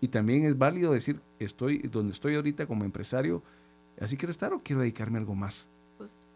Y 0.00 0.08
también 0.08 0.44
es 0.44 0.58
válido 0.58 0.92
decir, 0.92 1.20
estoy 1.38 1.78
donde 1.78 2.12
estoy 2.12 2.34
ahorita 2.34 2.66
como 2.66 2.84
empresario, 2.84 3.42
así 4.00 4.16
quiero 4.16 4.30
estar 4.30 4.52
o 4.52 4.62
quiero 4.62 4.82
dedicarme 4.82 5.18
a 5.18 5.20
algo 5.20 5.34
más. 5.34 5.68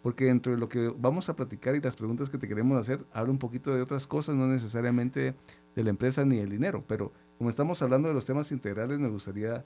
Porque 0.03 0.25
dentro 0.25 0.53
de 0.53 0.59
lo 0.59 0.69
que 0.69 0.93
vamos 0.97 1.29
a 1.29 1.37
platicar 1.37 1.75
y 1.75 1.81
las 1.81 1.97
preguntas 1.97 2.31
que 2.31 2.39
te 2.39 2.49
queremos 2.49 2.81
hacer, 2.81 3.05
habla 3.13 3.31
un 3.31 3.39
poquito 3.39 3.75
de 3.75 3.83
otras 3.83 4.07
cosas, 4.07 4.35
no 4.35 4.47
necesariamente 4.47 5.35
de 5.75 5.85
la 5.85 5.91
empresa 5.91 6.25
ni 6.25 6.39
del 6.39 6.51
dinero, 6.51 6.83
pero 6.87 7.13
como 7.39 7.51
estamos 7.51 7.81
hablando 7.83 8.09
de 8.09 8.15
los 8.15 8.25
temas 8.25 8.51
integrales, 8.53 8.99
me 8.99 9.09
gustaría 9.09 9.65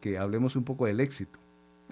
que 0.00 0.18
hablemos 0.18 0.56
un 0.56 0.64
poco 0.64 0.86
del 0.86 1.00
éxito. 1.00 1.38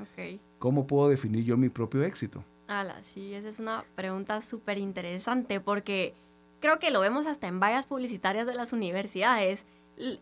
Ok. 0.00 0.40
¿Cómo 0.58 0.86
puedo 0.86 1.08
definir 1.08 1.44
yo 1.44 1.56
mi 1.56 1.68
propio 1.68 2.02
éxito? 2.02 2.44
Ala, 2.68 3.02
sí, 3.02 3.34
esa 3.34 3.48
es 3.48 3.58
una 3.58 3.84
pregunta 3.94 4.40
súper 4.40 4.78
interesante 4.78 5.60
porque 5.60 6.14
creo 6.60 6.78
que 6.78 6.90
lo 6.90 7.00
vemos 7.00 7.26
hasta 7.26 7.48
en 7.48 7.60
vallas 7.60 7.86
publicitarias 7.86 8.46
de 8.46 8.54
las 8.54 8.72
universidades. 8.72 9.64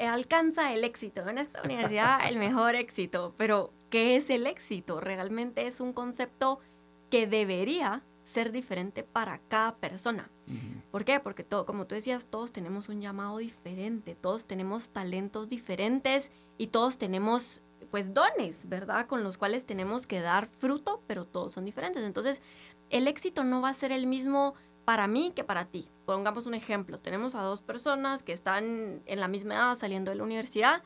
alcanza 0.01 0.73
el 0.73 0.83
éxito. 0.85 1.29
En 1.29 1.39
esta 1.39 1.63
universidad 1.63 2.21
el 2.29 2.39
mejor 2.39 2.75
éxito. 2.75 3.35
Pero, 3.37 3.73
¿qué 3.91 4.17
es 4.17 4.31
el 4.31 4.47
éxito? 4.47 5.01
Realmente 5.01 5.67
es 5.67 5.81
un 5.81 5.93
concepto 5.93 6.61
que 7.11 7.27
debería 7.27 8.03
ser 8.23 8.53
diferente 8.53 9.03
para 9.03 9.39
cada 9.49 9.77
persona. 9.77 10.31
¿Por 10.91 11.05
qué? 11.05 11.21
Porque 11.21 11.45
todo, 11.45 11.65
como 11.65 11.87
tú 11.87 11.95
decías, 11.95 12.27
todos 12.27 12.53
tenemos 12.53 12.89
un 12.89 13.01
llamado 13.01 13.39
diferente, 13.39 14.17
todos 14.17 14.47
tenemos 14.47 14.91
talentos 14.91 15.49
diferentes 15.49 16.33
y 16.59 16.69
todos 16.69 16.99
tenemos 16.99 17.63
pues 17.91 18.15
dones, 18.15 18.69
¿verdad? 18.69 19.07
Con 19.07 19.23
los 19.23 19.39
cuales 19.39 19.65
tenemos 19.65 20.07
que 20.07 20.21
dar 20.21 20.47
fruto, 20.47 21.03
pero 21.07 21.25
todos 21.25 21.53
son 21.53 21.65
diferentes. 21.65 22.03
Entonces, 22.05 22.43
el 22.91 23.09
éxito 23.09 23.45
no 23.45 23.61
va 23.61 23.71
a 23.71 23.75
ser 23.75 23.93
el 23.93 24.07
mismo 24.07 24.55
para 24.85 25.07
mí 25.07 25.33
que 25.35 25.45
para 25.45 25.67
ti. 25.67 25.89
Pongamos 26.05 26.47
un 26.47 26.55
ejemplo. 26.55 26.99
Tenemos 26.99 27.35
a 27.35 27.43
dos 27.43 27.61
personas 27.61 28.23
que 28.23 28.33
están 28.33 29.03
en 29.07 29.21
la 29.21 29.29
misma 29.29 29.55
edad 29.55 29.75
saliendo 29.77 30.11
de 30.11 30.17
la 30.17 30.25
universidad. 30.25 30.83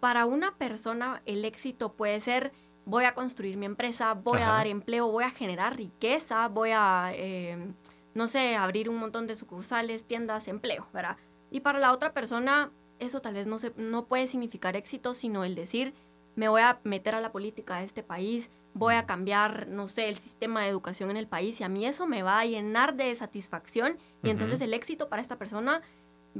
Para 0.00 0.26
una 0.26 0.56
persona 0.56 1.22
el 1.26 1.44
éxito 1.44 1.92
puede 1.92 2.20
ser 2.20 2.52
voy 2.84 3.04
a 3.04 3.14
construir 3.14 3.56
mi 3.56 3.66
empresa, 3.66 4.14
voy 4.14 4.40
a 4.40 4.48
dar 4.48 4.66
empleo, 4.66 5.10
voy 5.10 5.24
a 5.24 5.30
generar 5.30 5.76
riqueza, 5.76 6.48
voy 6.48 6.70
a, 6.72 7.12
eh, 7.14 7.72
no 8.14 8.26
sé, 8.26 8.56
abrir 8.56 8.88
un 8.88 8.96
montón 8.96 9.26
de 9.26 9.34
sucursales, 9.34 10.04
tiendas, 10.04 10.48
empleo, 10.48 10.86
¿verdad? 10.92 11.16
Y 11.50 11.60
para 11.60 11.78
la 11.78 11.92
otra 11.92 12.12
persona 12.12 12.72
eso 12.98 13.20
tal 13.20 13.34
vez 13.34 13.46
no, 13.46 13.58
se, 13.58 13.72
no 13.76 14.06
puede 14.06 14.26
significar 14.26 14.76
éxito, 14.76 15.14
sino 15.14 15.44
el 15.44 15.54
decir, 15.54 15.94
me 16.36 16.48
voy 16.48 16.62
a 16.62 16.80
meter 16.84 17.14
a 17.14 17.20
la 17.20 17.32
política 17.32 17.78
de 17.78 17.84
este 17.84 18.02
país, 18.02 18.50
voy 18.72 18.94
a 18.94 19.06
cambiar, 19.06 19.68
no 19.68 19.86
sé, 19.86 20.08
el 20.08 20.16
sistema 20.16 20.62
de 20.62 20.68
educación 20.68 21.10
en 21.10 21.16
el 21.16 21.28
país 21.28 21.60
y 21.60 21.64
a 21.64 21.68
mí 21.68 21.86
eso 21.86 22.06
me 22.06 22.22
va 22.22 22.40
a 22.40 22.44
llenar 22.44 22.96
de 22.96 23.14
satisfacción 23.14 23.98
y 24.22 24.30
entonces 24.30 24.60
el 24.60 24.74
éxito 24.74 25.08
para 25.08 25.22
esta 25.22 25.38
persona 25.38 25.82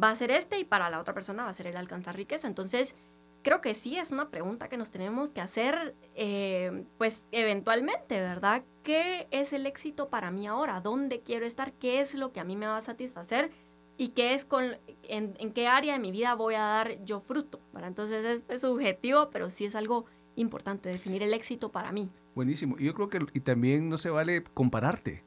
va 0.01 0.11
a 0.11 0.17
ser 0.17 0.33
este 0.33 0.59
y 0.59 0.65
para 0.65 0.91
la 0.91 1.01
otra 1.01 1.15
persona 1.15 1.45
va 1.45 1.51
a 1.51 1.55
ser 1.55 1.69
el 1.69 1.77
alcanzar 1.77 2.17
riqueza. 2.17 2.49
Entonces, 2.49 2.97
creo 3.45 3.61
que 3.61 3.75
sí 3.75 3.97
es 3.97 4.11
una 4.11 4.31
pregunta 4.31 4.69
que 4.69 4.77
nos 4.77 4.91
tenemos 4.91 5.31
que 5.31 5.41
hacer, 5.41 5.95
eh, 6.17 6.87
pues 6.99 7.25
eventualmente, 7.31 8.19
¿verdad? 8.19 8.65
¿Qué 8.83 9.29
es 9.31 9.53
el 9.53 9.67
éxito 9.67 10.09
para 10.09 10.33
mí 10.33 10.49
ahora? 10.49 10.81
¿Dónde 10.81 11.21
quiero 11.21 11.47
estar? 11.47 11.73
¿Qué 11.75 12.01
es 12.01 12.15
lo 12.15 12.33
que 12.33 12.41
a 12.41 12.45
mí 12.45 12.57
me 12.57 12.67
va 12.67 12.79
a 12.79 12.81
satisfacer? 12.81 13.53
y 13.97 14.09
qué 14.09 14.35
es 14.35 14.45
con, 14.45 14.77
en, 15.05 15.53
qué 15.53 15.69
área 15.69 15.95
de 15.95 16.01
mi 16.01 16.11
vida 16.11 16.35
voy 16.35 16.55
a 16.55 16.63
dar 16.63 17.05
yo 17.05 17.21
fruto. 17.21 17.61
Entonces 17.81 18.43
es, 18.49 18.61
subjetivo, 18.61 19.31
pero 19.31 19.51
sí 19.51 19.67
es 19.67 19.77
algo 19.77 20.07
importante 20.37 20.89
definir 20.89 21.23
el 21.23 21.33
éxito 21.33 21.71
para 21.71 21.93
mí. 21.93 22.11
Buenísimo. 22.35 22.77
Y 22.79 22.87
yo 22.87 22.95
creo 22.95 23.09
que 23.09 23.21
y 23.33 23.41
también 23.41 23.89
no 23.89 23.97
se 23.97 24.11
vale 24.11 24.43
compararte. 24.43 25.23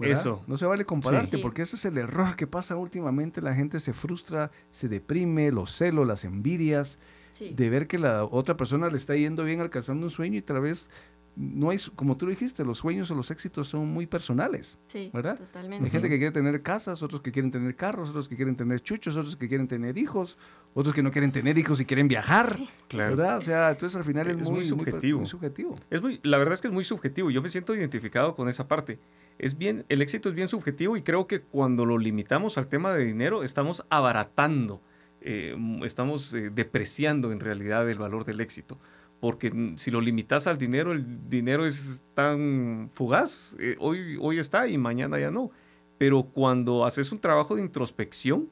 Eso. 0.00 0.42
No 0.46 0.56
se 0.56 0.66
vale 0.66 0.84
compararte, 0.84 1.38
porque 1.38 1.62
ese 1.62 1.76
es 1.76 1.84
el 1.84 1.98
error 1.98 2.36
que 2.36 2.46
pasa 2.46 2.76
últimamente. 2.76 3.40
La 3.40 3.54
gente 3.54 3.80
se 3.80 3.92
frustra, 3.92 4.50
se 4.70 4.88
deprime, 4.88 5.50
los 5.50 5.70
celos, 5.70 6.06
las 6.06 6.24
envidias, 6.24 6.98
de 7.38 7.70
ver 7.70 7.86
que 7.86 7.98
la 7.98 8.24
otra 8.24 8.56
persona 8.56 8.88
le 8.88 8.96
está 8.96 9.14
yendo 9.14 9.44
bien 9.44 9.60
alcanzando 9.60 10.06
un 10.06 10.10
sueño 10.10 10.38
y 10.38 10.42
tal 10.42 10.60
vez 10.60 10.88
no 11.36 11.68
hay, 11.68 11.78
como 11.94 12.16
tú 12.16 12.26
dijiste, 12.26 12.64
los 12.64 12.78
sueños 12.78 13.10
o 13.10 13.14
los 13.14 13.30
éxitos 13.30 13.68
son 13.68 13.86
muy 13.88 14.06
personales. 14.06 14.78
Sí, 14.86 15.10
¿verdad? 15.12 15.36
Totalmente. 15.36 15.84
Hay 15.84 15.90
gente 15.90 16.08
que 16.08 16.16
quiere 16.16 16.32
tener 16.32 16.62
casas, 16.62 17.02
otros 17.02 17.20
que 17.20 17.30
quieren 17.30 17.50
tener 17.50 17.76
carros, 17.76 18.08
otros 18.08 18.26
que 18.26 18.36
quieren 18.36 18.56
tener 18.56 18.80
chuchos, 18.80 19.16
otros 19.16 19.36
que 19.36 19.46
quieren 19.46 19.68
tener 19.68 19.98
hijos, 19.98 20.38
otros 20.72 20.94
que 20.94 21.02
no 21.02 21.10
quieren 21.10 21.32
tener 21.32 21.58
hijos 21.58 21.78
y 21.80 21.84
quieren 21.84 22.08
viajar. 22.08 22.56
Claro. 22.88 23.16
¿Verdad? 23.16 23.36
O 23.36 23.42
sea, 23.42 23.70
entonces 23.70 23.96
al 23.96 24.04
final 24.04 24.28
es, 24.28 24.48
muy, 24.48 24.64
subjetivo. 24.64 25.18
Muy, 25.20 25.28
subjetivo. 25.28 25.74
Es 25.90 26.00
muy, 26.00 26.20
la 26.22 26.38
verdad 26.38 26.54
es 26.54 26.62
que 26.62 26.68
es 26.68 26.74
muy 26.74 26.84
subjetivo. 26.84 27.30
Yo 27.30 27.42
me 27.42 27.50
siento 27.50 27.74
identificado 27.74 28.34
con 28.34 28.48
esa 28.48 28.66
parte. 28.66 28.98
Es 29.38 29.58
bien, 29.58 29.84
el 29.88 30.02
éxito 30.02 30.28
es 30.28 30.34
bien 30.34 30.48
subjetivo 30.48 30.96
y 30.96 31.02
creo 31.02 31.26
que 31.26 31.40
cuando 31.40 31.84
lo 31.84 31.98
limitamos 31.98 32.58
al 32.58 32.68
tema 32.68 32.92
de 32.92 33.04
dinero, 33.04 33.42
estamos 33.42 33.84
abaratando, 33.90 34.80
eh, 35.20 35.56
estamos 35.84 36.32
eh, 36.34 36.50
depreciando 36.50 37.32
en 37.32 37.40
realidad 37.40 37.88
el 37.90 37.98
valor 37.98 38.24
del 38.24 38.40
éxito 38.40 38.78
porque 39.20 39.74
si 39.76 39.90
lo 39.90 40.00
limitas 40.00 40.46
al 40.46 40.58
dinero, 40.58 40.92
el 40.92 41.28
dinero 41.28 41.66
es 41.66 42.04
tan 42.14 42.90
fugaz, 42.92 43.56
eh, 43.58 43.76
hoy, 43.78 44.18
hoy 44.20 44.38
está 44.38 44.68
y 44.68 44.78
mañana 44.78 45.18
ya 45.18 45.30
no. 45.30 45.50
Pero 45.98 46.24
cuando 46.24 46.84
haces 46.84 47.10
un 47.12 47.18
trabajo 47.18 47.56
de 47.56 47.62
introspección, 47.62 48.50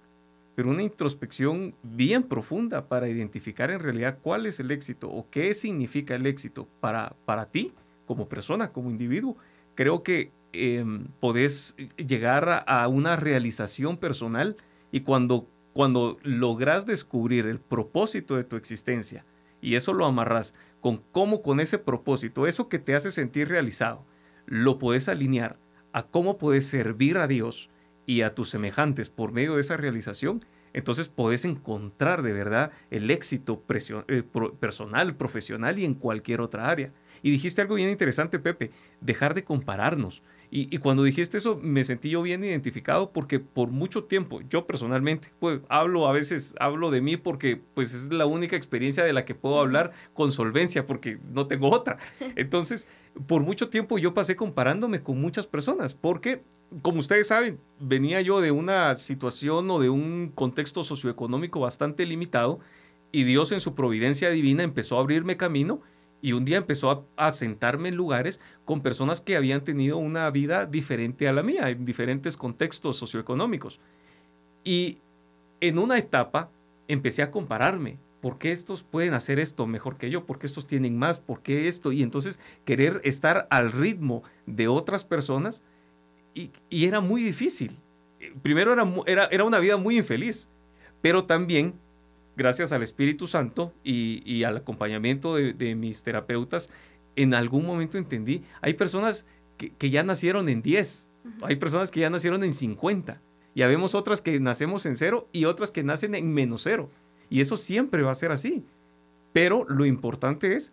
pero 0.55 0.71
una 0.71 0.83
introspección 0.83 1.75
bien 1.83 2.23
profunda 2.23 2.89
para 2.89 3.09
identificar 3.09 3.71
en 3.71 3.81
realidad 3.81 4.19
cuál 4.23 4.47
es 4.47 4.61
el 4.61 4.71
éxito 4.71 5.11
o 5.11 5.29
qué 5.31 5.53
significa 5.53 6.15
el 6.15 6.27
éxito 6.27 6.67
para, 6.81 7.15
para 7.27 7.47
ti 7.47 7.73
como 8.07 8.29
persona, 8.29 8.73
como 8.73 8.91
individuo, 8.91 9.37
creo 9.75 10.03
que 10.03 10.31
em, 10.55 11.09
podés 11.21 11.77
llegar 11.97 12.65
a, 12.67 12.89
una 12.89 13.17
realización 13.17 13.97
personal 13.97 14.57
y 14.93 15.01
cuando, 15.01 15.49
cuando 15.73 16.19
logras 16.23 16.87
descubrir 16.87 17.47
el 17.47 17.61
propósito 17.61 18.37
de 18.37 18.45
tu 18.45 18.57
existencia, 18.57 19.25
y 19.61 19.77
eso 19.77 19.93
lo 19.93 20.05
amarras 20.05 20.55
con 20.81 21.03
cómo 21.13 21.43
con 21.43 21.61
ese 21.61 21.79
propósito, 21.79 22.47
eso 22.47 22.69
que 22.69 22.79
te 22.79 22.95
hace 22.95 23.11
sentir 23.11 23.49
realizado, 23.49 24.05
lo 24.47 24.79
puedes 24.79 25.09
alinear 25.09 25.59
a 25.93 26.03
cómo 26.03 26.39
puedes 26.39 26.67
servir 26.67 27.19
a 27.19 27.27
Dios 27.27 27.71
y 28.07 28.23
a 28.23 28.35
tus 28.35 28.51
semejantes 28.51 29.09
por 29.09 29.33
medio 29.33 29.55
de 29.55 29.63
esa 29.63 29.77
realización, 29.77 30.45
entonces 30.75 31.09
puedes 31.09 31.45
encontrar 31.45 32.23
de 32.23 32.33
verdad 32.33 32.73
el 32.91 33.11
éxito 33.11 33.65
eh, 34.09 34.23
personal, 34.59 35.17
profesional 35.17 35.79
y 35.79 35.85
en 35.85 35.95
cualquier 35.95 36.41
otra 36.41 36.69
área. 36.69 36.93
Y 37.25 37.31
dijiste 37.31 37.63
algo 37.63 37.77
bien 37.77 37.89
interesante, 37.89 38.39
Pepe, 38.39 38.71
dejar 39.01 39.33
de 39.33 39.45
compararnos. 39.45 40.23
Y, 40.51 40.77
cuando 40.79 41.03
dijiste 41.03 41.39
eso 41.39 41.59
me 41.61 41.83
sentí 41.83 42.11
yo 42.11 42.21
bien 42.23 42.45
identificado 42.45 43.13
porque 43.13 43.41
por 43.41 43.71
mucho 43.71 44.05
tiempo, 44.05 44.43
yo 44.49 44.67
personalmente, 44.67 45.33
pues 45.41 45.61
hablo 45.71 46.07
a 46.07 46.13
veces, 46.13 46.55
hablo 46.61 46.91
de 46.91 47.01
mí 47.01 47.17
porque 47.17 47.61
pues 47.73 47.95
es 47.95 48.13
la 48.13 48.27
única 48.27 48.57
experiencia 48.57 49.03
de 49.03 49.15
la 49.15 49.25
que 49.25 49.35
puedo 49.35 49.59
hablar 49.59 49.93
con 50.13 50.31
solvencia 50.33 50.87
porque 50.87 51.19
no 51.33 51.47
tengo 51.47 51.71
otra. 51.71 51.97
Entonces, 52.37 52.87
por 53.27 53.41
mucho 53.41 53.71
tiempo 53.71 53.99
yo 53.99 54.13
pasé 54.13 54.37
comparándome 54.37 55.03
con 55.03 55.19
muchas 55.19 55.47
personas 55.47 55.95
porque, 55.95 56.43
como 56.83 56.99
ustedes 56.99 57.29
saben, 57.29 57.59
venía 57.81 58.21
yo 58.21 58.43
de 58.43 58.51
una 58.51 58.95
situación 58.97 59.71
o 59.71 59.81
de 59.81 59.89
un 59.89 60.31
contexto 60.35 60.85
socioeconómico 60.85 61.59
bastante 61.59 62.05
limitado 62.05 62.61
y 63.13 63.25
Dios 63.25 63.51
en 63.51 63.61
su 63.61 63.75
providencia 63.75 64.29
divina 64.29 64.63
empezó 64.63 64.99
a 64.99 65.01
abrirme 65.01 65.39
camino 65.39 65.81
y 66.25 66.33
un 66.33 66.47
día 66.47 66.57
empezó 66.57 67.07
a, 67.19 67.33
sentarme 67.33 67.91
en 67.91 67.97
lugares 67.97 68.41
con 68.65 68.81
personas 68.81 69.21
que 69.21 69.37
habían 69.37 69.63
tenido 69.63 69.99
una 69.99 70.31
vida 70.31 70.65
diferente 70.65 71.29
a 71.29 71.35
la 71.35 71.43
mía, 71.43 71.69
en 71.69 71.85
diferentes 71.85 72.39
contextos 72.39 72.97
socioeconómicos. 72.97 73.79
Y 74.65 75.01
en 75.61 75.79
una 75.79 75.99
etapa 75.99 76.51
empecé 76.89 77.23
a 77.23 77.31
compararme. 77.31 77.99
¿Por 78.23 78.39
qué 78.39 78.53
estos 78.53 78.83
pueden 78.83 79.13
hacer 79.13 79.39
esto 79.39 79.67
mejor 79.67 79.99
que 79.99 80.09
yo? 80.09 80.25
¿Por 80.25 80.39
qué 80.39 80.47
estos 80.47 80.67
tienen 80.67 80.99
más? 80.99 81.21
¿Por 81.21 81.43
qué 81.43 81.69
esto? 81.69 81.93
Y 81.93 82.03
entonces 82.03 82.41
querer 82.65 83.03
estar 83.05 83.47
al 83.51 83.71
ritmo 83.71 84.23
de 84.47 84.67
otras 84.67 85.05
personas 85.05 85.63
y, 86.33 86.53
era 86.71 87.03
muy 87.03 87.23
difícil. 87.23 87.77
Primero 88.41 88.73
era, 88.73 88.91
era, 89.05 89.25
era 89.27 89.45
una 89.45 89.59
vida 89.59 89.77
muy 89.77 89.99
infeliz, 89.99 90.49
pero 91.03 91.27
también 91.27 91.75
gracias 92.37 92.73
al 92.73 92.83
Espíritu 92.83 93.27
Santo 93.27 93.73
y, 93.83 94.45
al 94.45 94.57
acompañamiento 94.57 95.35
de, 95.37 95.75
mis 95.75 96.03
terapeutas, 96.03 96.71
en 97.17 97.35
algún 97.35 97.67
momento 97.67 97.99
entendí, 97.99 98.43
hay 98.61 98.75
personas 98.75 99.27
que, 99.57 99.91
ya 99.91 100.03
nacieron 100.03 100.49
en 100.49 100.63
10, 100.63 101.11
hay 101.43 101.57
personas 101.57 101.91
que 101.91 102.01
ya 102.01 102.11
nacieron 102.11 102.45
en 102.45 102.55
50, 102.55 103.21
y 103.55 103.63
habemos 103.63 103.95
otras 103.95 104.21
que 104.21 104.41
nacemos 104.41 104.85
en 104.85 104.97
cero 104.97 105.29
y 105.33 105.45
otras 105.45 105.71
que 105.71 105.85
nacen 105.85 106.17
en 106.17 106.33
menos 106.35 106.63
cero. 106.63 106.91
Y 107.31 107.41
eso 107.41 107.57
siempre 107.57 108.03
va 108.03 108.11
a 108.11 108.17
ser 108.17 108.33
así. 108.33 108.65
Pero 109.33 109.65
lo 109.69 109.87
importante 109.87 110.57
es 110.57 110.73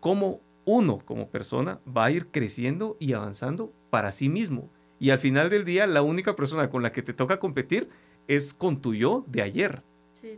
cómo 0.00 0.40
uno 0.64 1.00
como 1.04 1.28
persona 1.28 1.80
va 1.86 2.06
a 2.06 2.10
ir 2.10 2.28
creciendo 2.28 2.96
y 2.98 3.12
avanzando 3.12 3.70
para 3.90 4.12
sí 4.12 4.30
mismo. 4.30 4.70
Y 4.98 5.10
al 5.10 5.18
final 5.18 5.50
del 5.50 5.66
día, 5.66 5.86
la 5.86 6.00
única 6.00 6.34
persona 6.34 6.70
con 6.70 6.82
la 6.82 6.90
que 6.90 7.02
te 7.02 7.12
toca 7.12 7.38
competir 7.38 7.90
es 8.28 8.54
con 8.54 8.80
tu 8.80 8.94
yo 8.94 9.26
de 9.28 9.42
ayer 9.42 9.82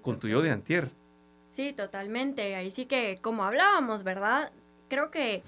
con 0.03 0.19
tu 0.19 0.29
yo 0.29 0.43
de 0.43 0.51
antier. 0.51 0.91
Sí, 1.51 1.73
totalmente. 1.73 2.57
Ahí 2.57 2.71
sí 2.71 2.87
que, 2.87 3.19
como 3.21 3.45
hablábamos, 3.45 4.03
¿verdad? 4.03 4.53
Creo 4.89 5.11
que 5.11 5.43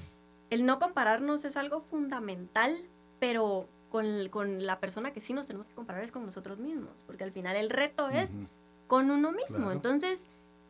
el 0.51 0.65
no 0.65 0.79
compararnos 0.79 1.45
es 1.45 1.57
algo 1.57 1.81
fundamental, 1.81 2.77
pero 3.19 3.69
con, 3.91 4.29
con, 4.29 4.65
la 4.67 4.79
persona 4.79 5.13
que 5.13 5.21
sí 5.21 5.33
nos 5.33 5.47
tenemos 5.47 5.69
que 5.69 5.75
comparar 5.75 6.05
es 6.05 6.13
con 6.13 6.25
nosotros 6.25 6.59
mismos, 6.59 7.03
porque 7.07 7.25
al 7.25 7.33
final 7.33 7.57
el 7.57 7.71
reto 7.71 8.09
es 8.09 8.31
con 8.87 9.11
uno 9.11 9.33
mismo. 9.33 9.73
Entonces, 9.73 10.21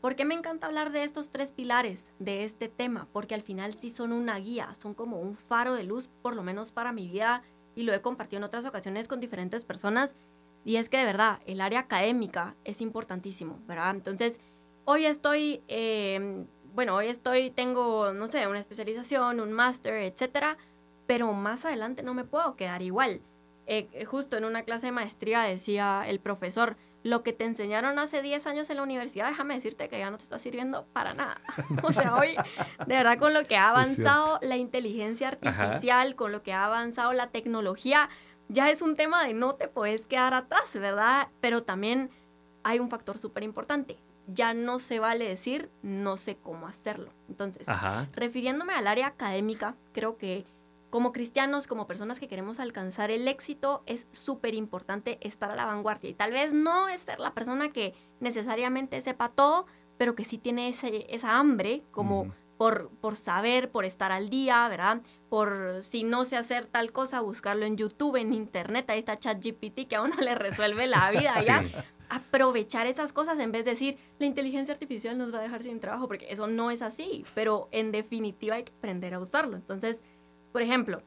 ¿por 0.00 0.16
qué 0.16 0.24
me 0.24 0.34
encanta 0.34 0.66
hablar 0.66 0.90
de 0.90 1.04
estos 1.04 1.30
tres 1.30 1.52
pilares 1.52 2.12
de 2.18 2.44
este 2.44 2.68
tema? 2.68 3.08
Porque 3.12 3.34
al 3.34 3.42
final 3.42 3.74
sí 3.74 3.90
son 3.90 4.12
una 4.12 4.38
guía, 4.38 4.74
son 4.80 4.94
como 4.94 5.20
un 5.20 5.36
faro 5.36 5.74
de 5.74 5.84
luz, 5.84 6.08
por 6.22 6.34
lo 6.34 6.42
menos 6.42 6.72
para 6.72 6.92
mi 6.92 7.08
vida, 7.08 7.42
y 7.74 7.82
lo 7.82 7.92
he 7.92 8.00
compartido 8.00 8.38
en 8.38 8.44
otras 8.44 8.64
ocasiones 8.64 9.06
con 9.06 9.20
diferentes 9.20 9.64
personas 9.64 10.16
y 10.66 10.78
es 10.78 10.88
que 10.88 10.98
de 10.98 11.04
verdad, 11.04 11.38
el 11.46 11.60
área 11.60 11.78
académica 11.78 12.56
es 12.64 12.80
importantísimo, 12.80 13.60
¿verdad? 13.68 13.92
Entonces, 13.92 14.40
hoy 14.84 15.06
estoy, 15.06 15.62
em, 15.68 16.48
bueno, 16.74 16.96
hoy 16.96 17.06
estoy, 17.06 17.50
tengo, 17.50 18.12
no 18.12 18.26
sé, 18.26 18.48
una 18.48 18.58
especialización, 18.58 19.38
un 19.38 19.52
máster, 19.52 19.94
etcétera, 19.94 20.58
pero 21.06 21.32
más 21.34 21.64
adelante 21.64 22.02
no 22.02 22.14
me 22.14 22.24
puedo 22.24 22.56
quedar 22.56 22.82
igual. 22.82 23.20
Eh, 23.68 23.86
eh, 23.92 24.04
justo 24.06 24.36
en 24.36 24.44
una 24.44 24.64
clase 24.64 24.88
de 24.88 24.92
maestría 24.92 25.42
decía 25.42 26.02
el 26.04 26.18
profesor, 26.18 26.76
lo 27.04 27.22
que 27.22 27.32
te 27.32 27.44
enseñaron 27.44 28.00
hace 28.00 28.20
10 28.20 28.44
años 28.48 28.68
en 28.68 28.78
la 28.78 28.82
universidad, 28.82 29.28
déjame 29.28 29.54
decirte 29.54 29.88
que 29.88 30.00
ya 30.00 30.10
no 30.10 30.18
te 30.18 30.24
está 30.24 30.40
sirviendo 30.40 30.86
para 30.92 31.12
nada. 31.12 31.40
o 31.84 31.92
sea, 31.92 32.16
hoy, 32.16 32.34
de 32.86 32.94
verdad, 32.96 33.18
con 33.18 33.34
lo 33.34 33.44
que 33.44 33.56
ha 33.56 33.68
avanzado 33.68 34.40
la 34.42 34.56
inteligencia 34.56 35.28
artificial, 35.28 36.16
con 36.16 36.32
lo 36.32 36.42
que 36.42 36.52
ha 36.52 36.64
avanzado 36.64 37.12
la 37.12 37.28
tecnología, 37.30 38.10
ya 38.48 38.70
es 38.70 38.82
un 38.82 38.96
tema 38.96 39.24
de 39.24 39.34
no 39.34 39.54
te 39.54 39.68
puedes 39.68 40.06
quedar 40.06 40.34
atrás, 40.34 40.72
¿verdad? 40.74 41.28
Pero 41.40 41.62
también 41.62 42.10
hay 42.62 42.78
un 42.78 42.90
factor 42.90 43.18
súper 43.18 43.42
importante. 43.42 43.98
Ya 44.28 44.54
no 44.54 44.78
se 44.78 44.98
vale 44.98 45.28
decir 45.28 45.70
no 45.82 46.16
sé 46.16 46.36
cómo 46.36 46.66
hacerlo. 46.66 47.12
Entonces, 47.28 47.66
refiriéndome 48.12 48.72
al 48.72 48.86
área 48.86 49.06
académica, 49.06 49.76
creo 49.92 50.16
que 50.16 50.46
como 50.90 51.12
cristianos, 51.12 51.66
como 51.66 51.86
personas 51.86 52.18
que 52.18 52.28
queremos 52.28 52.58
alcanzar 52.58 53.10
el 53.10 53.28
éxito, 53.28 53.82
es 53.86 54.06
súper 54.12 54.54
importante 54.54 55.18
estar 55.20 55.50
a 55.50 55.56
la 55.56 55.66
vanguardia. 55.66 56.10
Y 56.10 56.14
tal 56.14 56.32
vez 56.32 56.54
no 56.54 56.88
es 56.88 57.02
ser 57.02 57.20
la 57.20 57.34
persona 57.34 57.70
que 57.70 57.94
necesariamente 58.20 59.00
sepa 59.00 59.28
todo, 59.28 59.66
pero 59.98 60.14
que 60.14 60.24
sí 60.24 60.38
tiene 60.38 60.68
ese, 60.68 61.06
esa 61.14 61.38
hambre 61.38 61.82
como 61.90 62.32
por, 62.56 62.90
por 63.00 63.16
saber, 63.16 63.70
por 63.70 63.84
estar 63.84 64.12
al 64.12 64.30
día, 64.30 64.66
¿verdad? 64.68 65.02
Por 65.28 65.82
si 65.82 66.04
no 66.04 66.24
sé 66.24 66.36
hacer 66.36 66.66
tal 66.66 66.92
cosa, 66.92 67.20
buscarlo 67.20 67.66
en 67.66 67.76
YouTube, 67.76 68.16
en 68.16 68.32
Internet. 68.32 68.88
Ahí 68.90 69.00
está 69.00 69.18
ChatGPT 69.18 69.88
que 69.88 69.96
a 69.96 70.02
uno 70.02 70.16
le 70.16 70.34
resuelve 70.34 70.86
la 70.86 71.10
vida, 71.10 71.34
¿ya? 71.46 71.64
Aprovechar 72.08 72.86
esas 72.86 73.12
cosas 73.12 73.38
en 73.40 73.50
vez 73.50 73.64
de 73.64 73.72
decir, 73.72 73.98
la 74.18 74.26
inteligencia 74.26 74.72
artificial 74.72 75.18
nos 75.18 75.34
va 75.34 75.38
a 75.38 75.42
dejar 75.42 75.64
sin 75.64 75.80
trabajo, 75.80 76.06
porque 76.06 76.26
eso 76.30 76.46
no 76.46 76.70
es 76.70 76.80
así, 76.82 77.24
pero 77.34 77.68
en 77.72 77.90
definitiva 77.90 78.54
hay 78.54 78.64
que 78.64 78.72
aprender 78.72 79.14
a 79.14 79.18
usarlo. 79.18 79.56
Entonces, 79.56 80.00
por 80.52 80.62
ejemplo, 80.62 81.02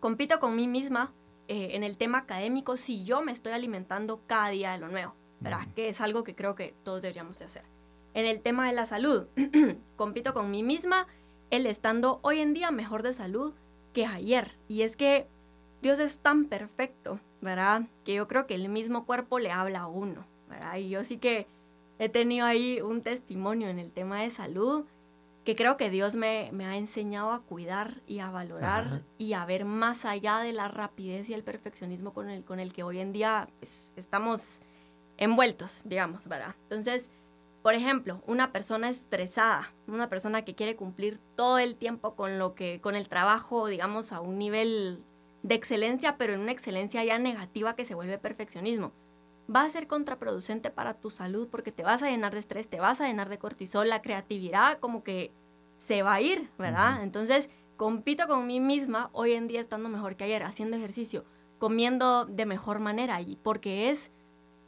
compito 0.00 0.38
con 0.38 0.54
mí 0.54 0.68
misma 0.68 1.14
eh, 1.48 1.70
en 1.72 1.82
el 1.82 1.96
tema 1.96 2.18
académico 2.18 2.76
si 2.76 3.04
yo 3.04 3.22
me 3.22 3.32
estoy 3.32 3.52
alimentando 3.52 4.22
cada 4.26 4.48
día 4.48 4.72
de 4.72 4.78
lo 4.78 4.88
nuevo, 4.88 5.14
¿verdad? 5.40 5.66
Que 5.74 5.88
es 5.88 6.00
algo 6.00 6.24
que 6.24 6.34
creo 6.34 6.54
que 6.54 6.74
todos 6.84 7.02
deberíamos 7.02 7.38
de 7.38 7.46
hacer. 7.46 7.64
En 8.14 8.24
el 8.24 8.40
tema 8.40 8.66
de 8.66 8.74
la 8.74 8.86
salud, 8.86 9.26
compito 9.96 10.32
con 10.32 10.50
mí 10.50 10.62
misma 10.62 11.06
el 11.50 11.66
estando 11.66 12.20
hoy 12.22 12.40
en 12.40 12.54
día 12.54 12.70
mejor 12.70 13.02
de 13.02 13.12
salud 13.12 13.54
que 13.92 14.06
ayer. 14.06 14.56
Y 14.68 14.82
es 14.82 14.96
que 14.96 15.28
Dios 15.82 15.98
es 15.98 16.18
tan 16.18 16.46
perfecto, 16.46 17.20
¿verdad? 17.40 17.82
Que 18.04 18.14
yo 18.14 18.28
creo 18.28 18.46
que 18.46 18.54
el 18.54 18.68
mismo 18.68 19.06
cuerpo 19.06 19.38
le 19.38 19.50
habla 19.50 19.80
a 19.80 19.86
uno, 19.86 20.26
¿verdad? 20.48 20.76
Y 20.76 20.88
yo 20.88 21.04
sí 21.04 21.18
que 21.18 21.46
he 21.98 22.08
tenido 22.08 22.46
ahí 22.46 22.80
un 22.80 23.02
testimonio 23.02 23.68
en 23.68 23.78
el 23.78 23.92
tema 23.92 24.22
de 24.22 24.30
salud 24.30 24.84
que 25.44 25.56
creo 25.56 25.76
que 25.76 25.90
Dios 25.90 26.16
me, 26.16 26.50
ha 26.64 26.76
enseñado 26.76 27.32
a 27.32 27.42
cuidar 27.42 28.00
y 28.06 28.20
a 28.20 28.30
valorar 28.30 29.02
y 29.18 29.34
a 29.34 29.44
ver 29.44 29.66
más 29.66 30.06
allá 30.06 30.38
de 30.38 30.54
la 30.54 30.68
rapidez 30.68 31.28
y 31.28 31.34
el 31.34 31.44
perfeccionismo 31.44 32.14
con 32.14 32.30
el, 32.30 32.44
con 32.44 32.60
el 32.60 32.72
que 32.72 32.82
hoy 32.82 32.98
en 32.98 33.12
día 33.12 33.48
pues, 33.58 33.92
estamos 33.96 34.62
envueltos, 35.18 35.82
digamos, 35.84 36.26
¿verdad? 36.26 36.54
Entonces, 36.62 37.10
por 37.64 37.74
ejemplo, 37.74 38.22
una 38.26 38.52
persona 38.52 38.90
estresada, 38.90 39.72
una 39.86 40.10
persona 40.10 40.44
que 40.44 40.54
quiere 40.54 40.76
cumplir 40.76 41.18
todo 41.34 41.58
el 41.58 41.76
tiempo 41.76 42.14
con 42.14 42.38
lo 42.38 42.54
que, 42.54 42.78
con 42.82 42.94
el 42.94 43.08
trabajo, 43.08 43.68
digamos, 43.68 44.12
a 44.12 44.20
un 44.20 44.36
nivel 44.36 45.02
de 45.42 45.54
excelencia, 45.54 46.18
pero 46.18 46.34
en 46.34 46.40
una 46.40 46.52
excelencia 46.52 47.02
ya 47.04 47.18
negativa 47.18 47.74
que 47.74 47.86
se 47.86 47.94
vuelve 47.94 48.18
perfeccionismo 48.18 48.92
va 49.48 49.62
a 49.62 49.70
ser 49.70 49.86
contraproducente 49.86 50.70
para 50.70 50.92
tu 50.92 51.08
salud 51.08 51.48
porque 51.48 51.72
te 51.72 51.82
vas 51.82 52.02
a 52.02 52.10
llenar 52.10 52.34
de 52.34 52.40
estrés, 52.40 52.68
te 52.68 52.80
vas 52.80 53.00
a 53.00 53.06
llenar 53.06 53.30
de 53.30 53.38
cortisol, 53.38 53.88
la 53.88 54.02
creatividad 54.02 54.78
como 54.78 55.02
que 55.02 55.32
se 55.78 56.02
va 56.02 56.12
a 56.12 56.20
ir, 56.20 56.50
¿verdad? 56.58 57.02
Entonces, 57.02 57.48
compito 57.78 58.28
con 58.28 58.46
mí 58.46 58.60
misma 58.60 59.08
hoy 59.14 59.32
en 59.32 59.46
día 59.48 59.62
estando 59.62 59.88
mejor 59.88 60.16
que 60.16 60.24
ayer, 60.24 60.42
haciendo 60.42 60.76
ejercicio, 60.76 61.24
comiendo 61.58 62.26
de 62.26 62.44
mejor 62.44 62.78
manera 62.78 63.22
y 63.22 63.36
porque 63.36 63.88
es 63.88 64.10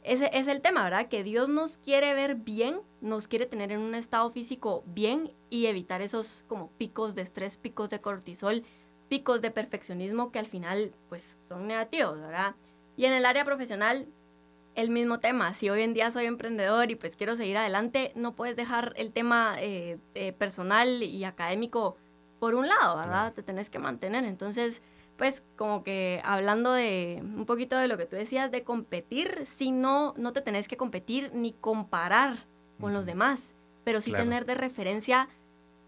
ese 0.07 0.29
es 0.33 0.47
el 0.47 0.61
tema, 0.61 0.83
¿verdad? 0.83 1.07
Que 1.09 1.23
Dios 1.23 1.49
nos 1.49 1.77
quiere 1.77 2.13
ver 2.13 2.35
bien, 2.35 2.79
nos 3.01 3.27
quiere 3.27 3.45
tener 3.45 3.71
en 3.71 3.79
un 3.79 3.95
estado 3.95 4.29
físico 4.29 4.83
bien 4.87 5.31
y 5.49 5.67
evitar 5.67 6.01
esos 6.01 6.43
como 6.47 6.71
picos 6.71 7.15
de 7.15 7.21
estrés, 7.21 7.57
picos 7.57 7.89
de 7.89 8.01
cortisol, 8.01 8.63
picos 9.07 9.41
de 9.41 9.51
perfeccionismo 9.51 10.31
que 10.31 10.39
al 10.39 10.47
final 10.47 10.93
pues 11.09 11.37
son 11.47 11.67
negativos, 11.67 12.19
¿verdad? 12.19 12.55
Y 12.95 13.05
en 13.05 13.13
el 13.13 13.25
área 13.25 13.45
profesional 13.45 14.07
el 14.75 14.91
mismo 14.91 15.19
tema. 15.19 15.53
Si 15.55 15.69
hoy 15.69 15.81
en 15.81 15.93
día 15.93 16.11
soy 16.11 16.25
emprendedor 16.25 16.91
y 16.91 16.95
pues 16.95 17.15
quiero 17.15 17.35
seguir 17.35 17.57
adelante, 17.57 18.11
no 18.15 18.35
puedes 18.35 18.55
dejar 18.55 18.93
el 18.95 19.11
tema 19.11 19.55
eh, 19.59 19.97
eh, 20.13 20.33
personal 20.33 21.01
y 21.01 21.23
académico 21.23 21.97
por 22.39 22.53
un 22.53 22.67
lado, 22.67 22.97
¿verdad? 22.97 23.33
Te 23.33 23.41
tenés 23.41 23.71
que 23.71 23.79
mantener. 23.79 24.23
Entonces, 24.23 24.83
pues 25.17 25.41
como 25.55 25.83
que 25.83 26.21
hablando 26.23 26.73
de 26.73 27.19
un 27.23 27.47
poquito 27.47 27.75
de 27.75 27.87
lo 27.87 27.97
que 27.97 28.05
tú 28.05 28.15
decías 28.15 28.51
de 28.51 28.63
competir, 28.63 29.47
si 29.47 29.71
no, 29.71 30.13
no 30.15 30.31
te 30.31 30.41
tenés 30.41 30.67
que 30.67 30.77
competir 30.77 31.31
ni 31.33 31.53
comparar 31.53 32.35
con 32.79 32.93
los 32.93 33.05
demás, 33.05 33.55
pero 33.83 34.01
sí 34.01 34.11
tener 34.11 34.45
de 34.45 34.55
referencia 34.55 35.29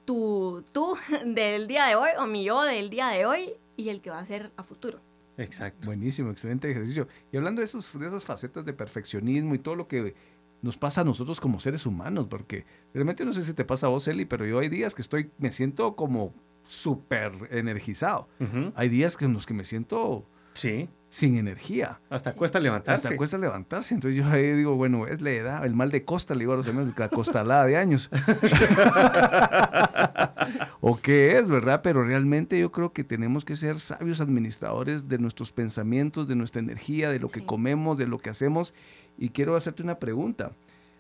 tu 0.06 0.64
tú 0.72 0.96
del 1.26 1.68
día 1.68 1.86
de 1.86 1.96
hoy 1.96 2.10
o 2.18 2.26
mi 2.26 2.44
yo 2.44 2.64
del 2.64 2.90
día 2.90 3.10
de 3.10 3.26
hoy 3.26 3.54
y 3.78 3.90
el 3.90 4.02
que 4.02 4.10
va 4.10 4.20
a 4.20 4.26
ser 4.26 4.52
a 4.58 4.64
futuro. 4.64 5.00
Exacto. 5.38 5.86
Buenísimo, 5.86 6.32
excelente 6.32 6.70
ejercicio. 6.70 7.08
Y 7.32 7.38
hablando 7.38 7.62
de, 7.62 7.66
esos, 7.66 7.98
de 7.98 8.08
esas 8.08 8.26
facetas 8.26 8.66
de 8.66 8.74
perfeccionismo 8.74 9.56
y 9.56 9.60
todo 9.60 9.76
lo 9.76 9.88
que 9.88 10.14
nos 10.62 10.78
pasa 10.78 11.02
a 11.02 11.04
nosotros 11.06 11.40
como 11.40 11.60
seres 11.60 11.86
humanos, 11.86 12.28
porque 12.30 12.66
realmente 12.94 13.24
no 13.24 13.32
sé 13.32 13.44
si 13.44 13.54
te 13.54 13.64
pasa 13.64 13.88
a 13.88 13.90
vos, 13.90 14.08
Eli, 14.08 14.26
pero 14.26 14.46
yo 14.46 14.60
hay 14.60 14.68
días 14.68 14.96
que 14.96 15.02
estoy, 15.02 15.32
me 15.38 15.52
siento 15.52 15.96
como 15.96 16.34
súper 16.64 17.32
energizado. 17.52 18.28
Hay 18.76 18.90
días 18.90 19.16
que 19.16 19.26
en 19.26 19.34
los 19.34 19.46
que 19.46 19.54
me 19.54 19.64
siento 19.64 20.26
sí. 20.54 20.90
Sin 21.10 21.38
energía. 21.38 22.00
Hasta 22.10 22.34
cuesta 22.34 22.60
levantarse. 22.60 23.08
Hasta 23.08 23.18
cuesta 23.18 23.38
levantarse. 23.38 23.96
Entonces 23.96 24.16
yo 24.16 24.30
ahí 24.30 24.54
digo, 24.54 24.76
bueno, 24.76 25.08
es 25.08 25.22
la 25.22 25.32
edad, 25.32 25.66
el 25.66 25.74
mal 25.74 25.92
de 25.92 26.06
costa, 26.06 26.36
le 26.36 26.42
digo 26.42 26.54
a 26.54 26.58
los 26.58 26.68
amigos, 26.68 26.94
la 26.98 27.10
costalada 27.10 27.66
de 27.66 27.78
años. 27.78 28.10
o 30.82 30.98
qué 30.98 31.38
es, 31.38 31.50
¿verdad? 31.50 31.82
Pero 31.82 32.04
realmente 32.04 32.60
yo 32.60 32.72
creo 32.72 32.94
que 32.94 33.04
tenemos 33.04 33.44
que 33.44 33.56
ser 33.56 33.80
sabios 33.80 34.22
administradores 34.22 35.10
de 35.10 35.18
nuestros 35.18 35.52
pensamientos, 35.52 36.28
de 36.28 36.36
nuestra 36.36 36.62
energía, 36.62 37.10
de 37.10 37.20
lo 37.20 37.28
que 37.28 37.44
comemos, 37.44 37.98
de 37.98 38.08
lo 38.08 38.20
que 38.20 38.30
hacemos. 38.30 38.76
Y 39.18 39.30
quiero 39.30 39.56
hacerte 39.56 39.82
una 39.82 39.98
pregunta 39.98 40.52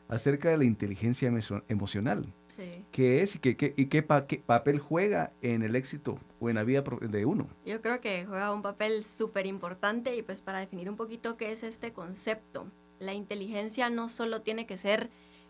acerca 0.07 0.49
de 0.49 0.57
la 0.57 0.65
inteligencia 0.65 1.31
emocional. 1.67 2.33
¿Qué 2.91 3.21
es 3.21 3.35
y 3.35 3.39
qué, 3.39 3.73
y 3.75 3.85
qué, 3.85 4.03
papel 4.03 4.79
juega 4.79 5.31
en 5.41 5.61
el 5.61 5.75
éxito 5.75 6.19
o 6.39 6.49
en 6.49 6.55
la 6.55 6.63
vida 6.63 6.83
de 7.01 7.25
uno? 7.25 7.47
Yo 7.65 7.81
creo 7.81 8.01
que 8.01 8.25
juega 8.25 8.53
un 8.53 8.61
papel 8.61 9.05
súper 9.05 9.45
importante 9.45 10.15
y 10.15 10.23
pues 10.23 10.41
para 10.41 10.59
definir 10.59 10.89
un 10.89 10.95
poquito 10.95 11.37
qué 11.37 11.51
es 11.51 11.63
este 11.63 11.93
concepto. 11.93 12.67
La 12.99 13.13
inteligencia 13.13 13.89
no 13.89 14.09
solo 14.09 14.41
tiene 14.41 14.65
que 14.65 14.77
ser 14.77 15.09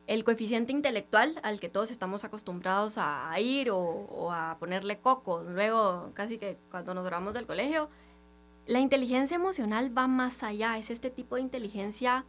el 0.10 0.24
coeficiente 0.24 0.72
intelectual 0.72 1.40
al 1.44 1.60
que 1.60 1.70
todos 1.70 1.92
estamos 1.92 2.24
acostumbrados 2.24 2.96
a 2.98 3.32
ir 3.40 3.70
o, 3.72 4.32
a 4.32 4.58
ponerle 4.60 4.98
coco, 4.98 5.44
luego 5.44 6.12
casi 6.16 6.40
que 6.40 6.58
cuando 6.72 6.96
nos 6.96 7.06
grabamos 7.06 7.36
del 7.36 7.46
colegio. 7.46 7.90
La 8.66 8.80
inteligencia 8.80 9.36
emocional 9.36 9.96
va 9.96 10.08
más 10.08 10.44
allá, 10.44 10.78
es 10.78 10.90
este 10.90 11.10
tipo 11.10 11.36
de 11.36 11.42
inteligencia 11.42 12.26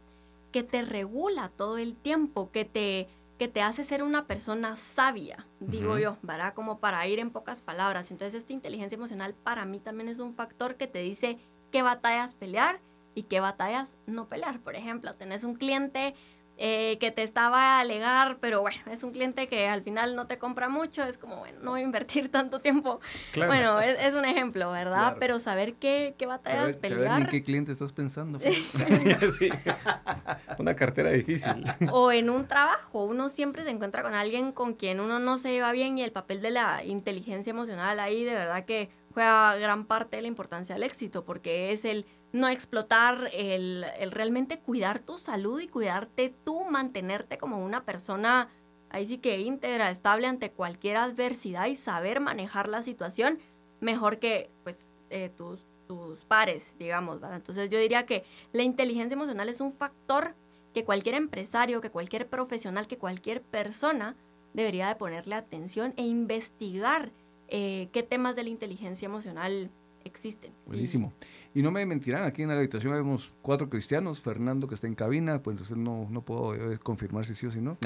que 0.51 0.63
te 0.63 0.83
regula 0.83 1.49
todo 1.49 1.77
el 1.77 1.95
tiempo, 1.95 2.51
que 2.51 2.65
te 2.65 3.07
que 3.41 3.47
te 3.47 3.63
hace 3.63 3.83
ser 3.83 4.03
una 4.03 4.27
persona 4.27 4.75
sabia, 4.75 5.47
digo 5.59 5.97
yo, 5.97 6.15
¿verdad? 6.21 6.53
Como 6.53 6.77
para 6.77 7.07
ir 7.07 7.17
en 7.17 7.31
pocas 7.31 7.59
palabras. 7.59 8.11
Entonces, 8.11 8.35
esta 8.35 8.53
inteligencia 8.53 8.95
emocional 8.95 9.33
para 9.33 9.65
mí 9.65 9.79
también 9.79 10.09
es 10.09 10.19
un 10.19 10.31
factor 10.31 10.75
que 10.75 10.85
te 10.85 10.99
dice 10.99 11.39
qué 11.71 11.81
batallas 11.81 12.35
pelear 12.35 12.81
y 13.15 13.23
qué 13.23 13.39
batallas 13.39 13.97
no 14.05 14.29
pelear. 14.29 14.59
Por 14.59 14.75
ejemplo, 14.75 15.15
tenés 15.15 15.43
un 15.43 15.55
cliente 15.55 16.13
eh, 16.57 16.97
que 16.99 17.11
te 17.11 17.23
estaba 17.23 17.77
a 17.77 17.79
alegar, 17.79 18.37
pero 18.39 18.61
bueno, 18.61 18.79
es 18.91 19.03
un 19.03 19.11
cliente 19.11 19.47
que 19.47 19.67
al 19.67 19.81
final 19.83 20.15
no 20.15 20.27
te 20.27 20.37
compra 20.37 20.69
mucho, 20.69 21.03
es 21.03 21.17
como, 21.17 21.37
bueno, 21.37 21.59
no 21.61 21.71
voy 21.71 21.81
a 21.81 21.83
invertir 21.83 22.29
tanto 22.31 22.59
tiempo. 22.59 22.99
Bueno, 23.35 23.79
es, 23.81 24.13
un 24.13 24.25
ejemplo, 24.25 24.71
¿verdad? 24.71 25.17
Pero 25.19 25.39
saber 25.39 25.75
qué, 25.75 26.15
qué 26.17 26.25
batallas 26.25 26.77
pelear. 26.77 27.07
Saber 27.07 27.21
en 27.23 27.27
qué 27.27 27.43
cliente 27.43 27.71
estás 27.71 27.93
pensando. 27.93 28.39
sí. 28.39 29.49
Una 30.59 30.75
cartera 30.75 31.11
difícil. 31.11 31.63
O 31.91 32.11
en 32.11 32.29
un 32.29 32.47
trabajo, 32.47 33.03
uno 33.03 33.29
siempre 33.29 33.63
se 33.63 33.69
encuentra 33.69 34.03
con 34.03 34.13
alguien 34.13 34.51
con 34.51 34.73
quien 34.73 34.99
uno 34.99 35.19
no 35.19 35.37
se 35.37 35.51
lleva 35.51 35.71
bien 35.71 35.97
y 35.97 36.03
el 36.03 36.11
papel 36.11 36.41
de 36.41 36.51
la 36.51 36.83
inteligencia 36.83 37.51
emocional 37.51 37.99
ahí 37.99 38.23
de 38.23 38.33
verdad 38.33 38.65
que 38.65 38.89
juega 39.13 39.55
gran 39.55 39.85
parte 39.85 40.17
de 40.17 40.21
la 40.21 40.27
importancia 40.27 40.75
del 40.75 40.83
éxito, 40.83 41.25
porque 41.25 41.71
es 41.73 41.85
el 41.85 42.05
no 42.33 42.47
explotar, 42.47 43.29
el, 43.33 43.85
realmente 44.11 44.59
cuidar 44.59 44.99
tu 44.99 45.17
salud 45.17 45.59
y 45.59 45.67
cuidarte 45.67 46.33
tú, 46.43 46.65
mantenerte 46.65 47.37
como 47.37 47.63
una 47.63 47.83
persona 47.83 48.49
ahí 48.89 49.05
sí 49.05 49.17
que 49.17 49.39
íntegra, 49.39 49.89
estable 49.89 50.27
ante 50.27 50.51
cualquier 50.51 50.97
adversidad 50.97 51.67
y 51.67 51.75
saber 51.75 52.19
manejar 52.19 52.67
la 52.67 52.83
situación 52.83 53.39
mejor 53.79 54.19
que 54.19 54.51
pues 54.63 54.89
eh, 55.09 55.29
tus, 55.29 55.65
tus 55.87 56.25
pares, 56.25 56.77
digamos, 56.77 57.19
¿verdad? 57.19 57.37
Entonces 57.37 57.69
yo 57.69 57.79
diría 57.79 58.05
que 58.05 58.23
la 58.51 58.63
inteligencia 58.63 59.15
emocional 59.15 59.49
es 59.49 59.61
un 59.61 59.71
factor 59.71 60.35
que 60.73 60.85
cualquier 60.85 61.15
empresario, 61.15 61.81
que 61.81 61.89
cualquier 61.89 62.29
profesional, 62.29 62.87
que 62.87 62.97
cualquier 62.97 63.41
persona 63.41 64.15
debería 64.53 64.87
de 64.87 64.95
ponerle 64.95 65.35
atención 65.35 65.93
e 65.97 66.03
investigar 66.03 67.11
eh, 67.47 67.89
qué 67.91 68.03
temas 68.03 68.35
de 68.35 68.43
la 68.43 68.49
inteligencia 68.49 69.05
emocional 69.05 69.69
existen. 70.03 70.53
Buenísimo. 70.65 71.13
Y, 71.53 71.61
no 71.61 71.71
me 71.71 71.85
mentirán, 71.85 72.23
aquí 72.23 72.41
en 72.41 72.49
la 72.49 72.57
habitación 72.57 72.93
vemos 72.93 73.31
cuatro 73.41 73.69
cristianos, 73.69 74.21
Fernando 74.21 74.67
que 74.67 74.75
está 74.75 74.87
en 74.87 74.95
cabina, 74.95 75.41
pues 75.41 75.71
no, 75.75 76.07
no 76.09 76.21
puedo 76.23 76.55
eh, 76.73 76.77
confirmar 76.77 77.25
si 77.25 77.35
sí 77.35 77.45
o 77.45 77.51
si 77.51 77.61
no. 77.61 77.77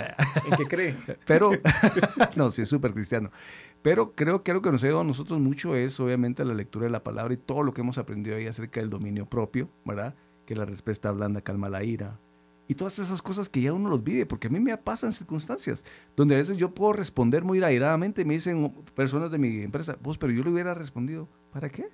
¿En 0.49 0.58
qué 0.58 0.65
cree? 0.65 0.95
Pero, 1.25 1.51
no, 2.36 2.49
sí 2.49 2.62
es 2.62 2.69
súper 2.69 2.93
cristiano. 2.93 3.32
Pero 3.82 4.13
creo 4.13 4.43
que 4.43 4.51
algo 4.51 4.62
que 4.62 4.71
nos 4.71 4.84
ha 4.84 4.88
ayudado 4.88 5.01
a 5.01 5.06
nosotros 5.06 5.39
mucho 5.39 5.75
es 5.75 5.99
obviamente 5.99 6.43
la 6.45 6.54
lectura 6.54 6.86
de 6.86 6.91
la 6.91 7.04
palabra 7.04 7.34
y 7.34 7.38
todo 7.38 7.63
lo 7.63 7.73
que 7.73 7.82
hemos 7.82 7.97
aprendido 7.97 8.38
ahí 8.38 8.47
acerca 8.47 8.80
del 8.80 8.89
dominio 8.89 9.25
propio, 9.25 9.69
¿verdad? 9.86 10.15
Que 10.45 10.56
la 10.56 10.65
respuesta 10.65 11.12
blanda 11.12 11.41
calma 11.41 11.69
la 11.69 11.84
ira, 11.84 12.19
y 12.67 12.75
todas 12.75 12.97
esas 12.99 13.21
cosas 13.21 13.47
que 13.49 13.62
ya 13.62 13.73
uno 13.73 13.89
los 13.89 14.04
vive, 14.04 14.25
porque 14.25 14.47
a 14.47 14.49
mí 14.49 14.60
me 14.60 14.75
pasan 14.78 15.13
circunstancias 15.13 15.86
donde 16.15 16.36
a 16.36 16.39
veces 16.39 16.58
yo 16.58 16.73
puedo 16.73 16.93
responder 16.93 17.43
muy 17.43 17.62
airadamente, 17.63 18.25
me 18.25 18.34
dicen 18.34 18.73
personas 18.95 19.32
de 19.32 19.38
mi 19.38 19.62
empresa, 19.62 19.97
vos, 20.01 20.17
pero 20.17 20.34
yo 20.34 20.43
le 20.43 20.49
hubiera 20.49 20.73
respondido, 20.73 21.30
¿para 21.51 21.69
qué? 21.69 21.88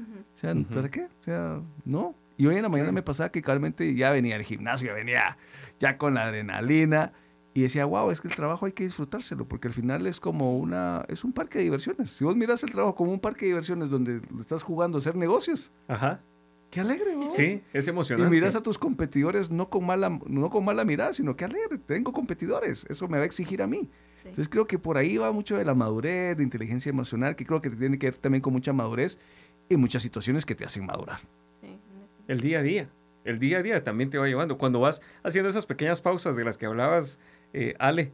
O 0.00 0.36
sea, 0.36 0.54
¿para 0.74 0.88
qué? 0.88 1.04
O 1.04 1.22
sea, 1.22 1.60
no. 1.84 2.14
Y 2.36 2.46
hoy 2.46 2.56
en 2.56 2.62
la 2.62 2.68
mañana 2.68 2.92
me 2.92 3.02
pasaba 3.02 3.30
que 3.30 3.42
claramente 3.42 3.94
ya 3.94 4.10
venía 4.10 4.36
al 4.36 4.42
gimnasio, 4.42 4.88
ya 4.88 4.94
venía 4.94 5.38
ya 5.78 5.98
con 5.98 6.14
la 6.14 6.24
adrenalina 6.24 7.12
y 7.52 7.62
decía, 7.62 7.84
wow, 7.84 8.10
es 8.10 8.20
que 8.20 8.28
el 8.28 8.36
trabajo 8.36 8.66
hay 8.66 8.72
que 8.72 8.84
disfrutárselo, 8.84 9.48
porque 9.48 9.66
al 9.66 9.74
final 9.74 10.06
es 10.06 10.20
como 10.20 10.56
una, 10.56 11.04
es 11.08 11.24
un 11.24 11.32
parque 11.32 11.58
de 11.58 11.64
diversiones. 11.64 12.10
Si 12.10 12.22
vos 12.22 12.36
miras 12.36 12.62
el 12.62 12.70
trabajo 12.70 12.94
como 12.94 13.10
un 13.10 13.18
parque 13.18 13.46
de 13.46 13.48
diversiones 13.48 13.90
donde 13.90 14.20
estás 14.38 14.62
jugando 14.62 14.98
a 14.98 15.00
hacer 15.00 15.16
negocios, 15.16 15.72
Ajá. 15.88 16.20
Qué 16.70 16.80
alegre, 16.80 17.16
vos. 17.16 17.34
Sí, 17.34 17.62
es 17.72 17.88
emocionante. 17.88 18.28
Y 18.28 18.30
miras 18.38 18.54
a 18.54 18.62
tus 18.62 18.76
competidores 18.76 19.50
no 19.50 19.70
con 19.70 19.86
mala, 19.86 20.20
no 20.26 20.50
con 20.50 20.64
mala 20.64 20.84
mirada, 20.84 21.14
sino 21.14 21.34
que 21.34 21.46
alegre, 21.46 21.78
tengo 21.78 22.12
competidores. 22.12 22.84
Eso 22.90 23.08
me 23.08 23.16
va 23.16 23.22
a 23.22 23.26
exigir 23.26 23.62
a 23.62 23.66
mí. 23.66 23.90
Entonces 24.18 24.48
creo 24.50 24.66
que 24.66 24.78
por 24.78 24.98
ahí 24.98 25.16
va 25.16 25.32
mucho 25.32 25.56
de 25.56 25.64
la 25.64 25.74
madurez, 25.74 26.36
de 26.36 26.42
inteligencia 26.42 26.90
emocional, 26.90 27.36
que 27.36 27.46
creo 27.46 27.62
que 27.62 27.70
tiene 27.70 27.98
que 27.98 28.10
ver 28.10 28.16
también 28.16 28.42
con 28.42 28.52
mucha 28.52 28.74
madurez 28.74 29.18
y 29.68 29.76
muchas 29.76 30.02
situaciones 30.02 30.44
que 30.44 30.54
te 30.54 30.64
hacen 30.64 30.86
madurar. 30.86 31.20
Sí. 31.60 31.78
El 32.26 32.40
día 32.40 32.60
a 32.60 32.62
día. 32.62 32.88
El 33.24 33.38
día 33.38 33.58
a 33.58 33.62
día 33.62 33.84
también 33.84 34.10
te 34.10 34.18
va 34.18 34.26
llevando. 34.26 34.58
Cuando 34.58 34.80
vas 34.80 35.02
haciendo 35.22 35.48
esas 35.48 35.66
pequeñas 35.66 36.00
pausas 36.00 36.36
de 36.36 36.44
las 36.44 36.56
que 36.56 36.66
hablabas, 36.66 37.18
eh, 37.52 37.74
Ale, 37.78 38.12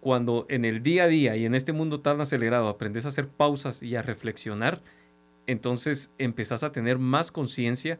cuando 0.00 0.46
en 0.48 0.64
el 0.64 0.82
día 0.82 1.04
a 1.04 1.08
día 1.08 1.36
y 1.36 1.44
en 1.44 1.54
este 1.54 1.72
mundo 1.72 2.00
tan 2.00 2.20
acelerado 2.20 2.68
aprendes 2.68 3.06
a 3.06 3.08
hacer 3.08 3.28
pausas 3.28 3.82
y 3.82 3.96
a 3.96 4.02
reflexionar, 4.02 4.82
entonces 5.46 6.10
empezás 6.18 6.62
a 6.62 6.72
tener 6.72 6.98
más 6.98 7.32
conciencia 7.32 7.98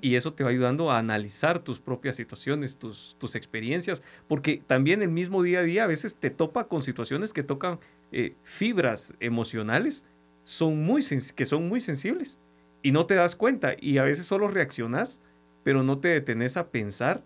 y 0.00 0.14
eso 0.14 0.32
te 0.34 0.44
va 0.44 0.50
ayudando 0.50 0.90
a 0.90 0.98
analizar 0.98 1.58
tus 1.60 1.80
propias 1.80 2.16
situaciones, 2.16 2.76
tus, 2.76 3.16
tus 3.18 3.34
experiencias, 3.34 4.02
porque 4.28 4.62
también 4.66 5.02
el 5.02 5.10
mismo 5.10 5.42
día 5.42 5.60
a 5.60 5.62
día 5.62 5.84
a 5.84 5.88
veces 5.88 6.16
te 6.16 6.30
topa 6.30 6.68
con 6.68 6.82
situaciones 6.82 7.32
que 7.32 7.42
tocan 7.42 7.78
eh, 8.12 8.34
fibras 8.42 9.14
emocionales 9.20 10.04
son 10.50 10.82
muy 10.82 11.00
que 11.36 11.46
son 11.46 11.68
muy 11.68 11.80
sensibles 11.80 12.40
y 12.82 12.90
no 12.90 13.06
te 13.06 13.14
das 13.14 13.36
cuenta 13.36 13.76
y 13.78 13.98
a 13.98 14.02
veces 14.02 14.26
solo 14.26 14.48
reaccionas, 14.48 15.22
pero 15.62 15.84
no 15.84 16.00
te 16.00 16.08
detenes 16.08 16.56
a 16.56 16.70
pensar 16.72 17.22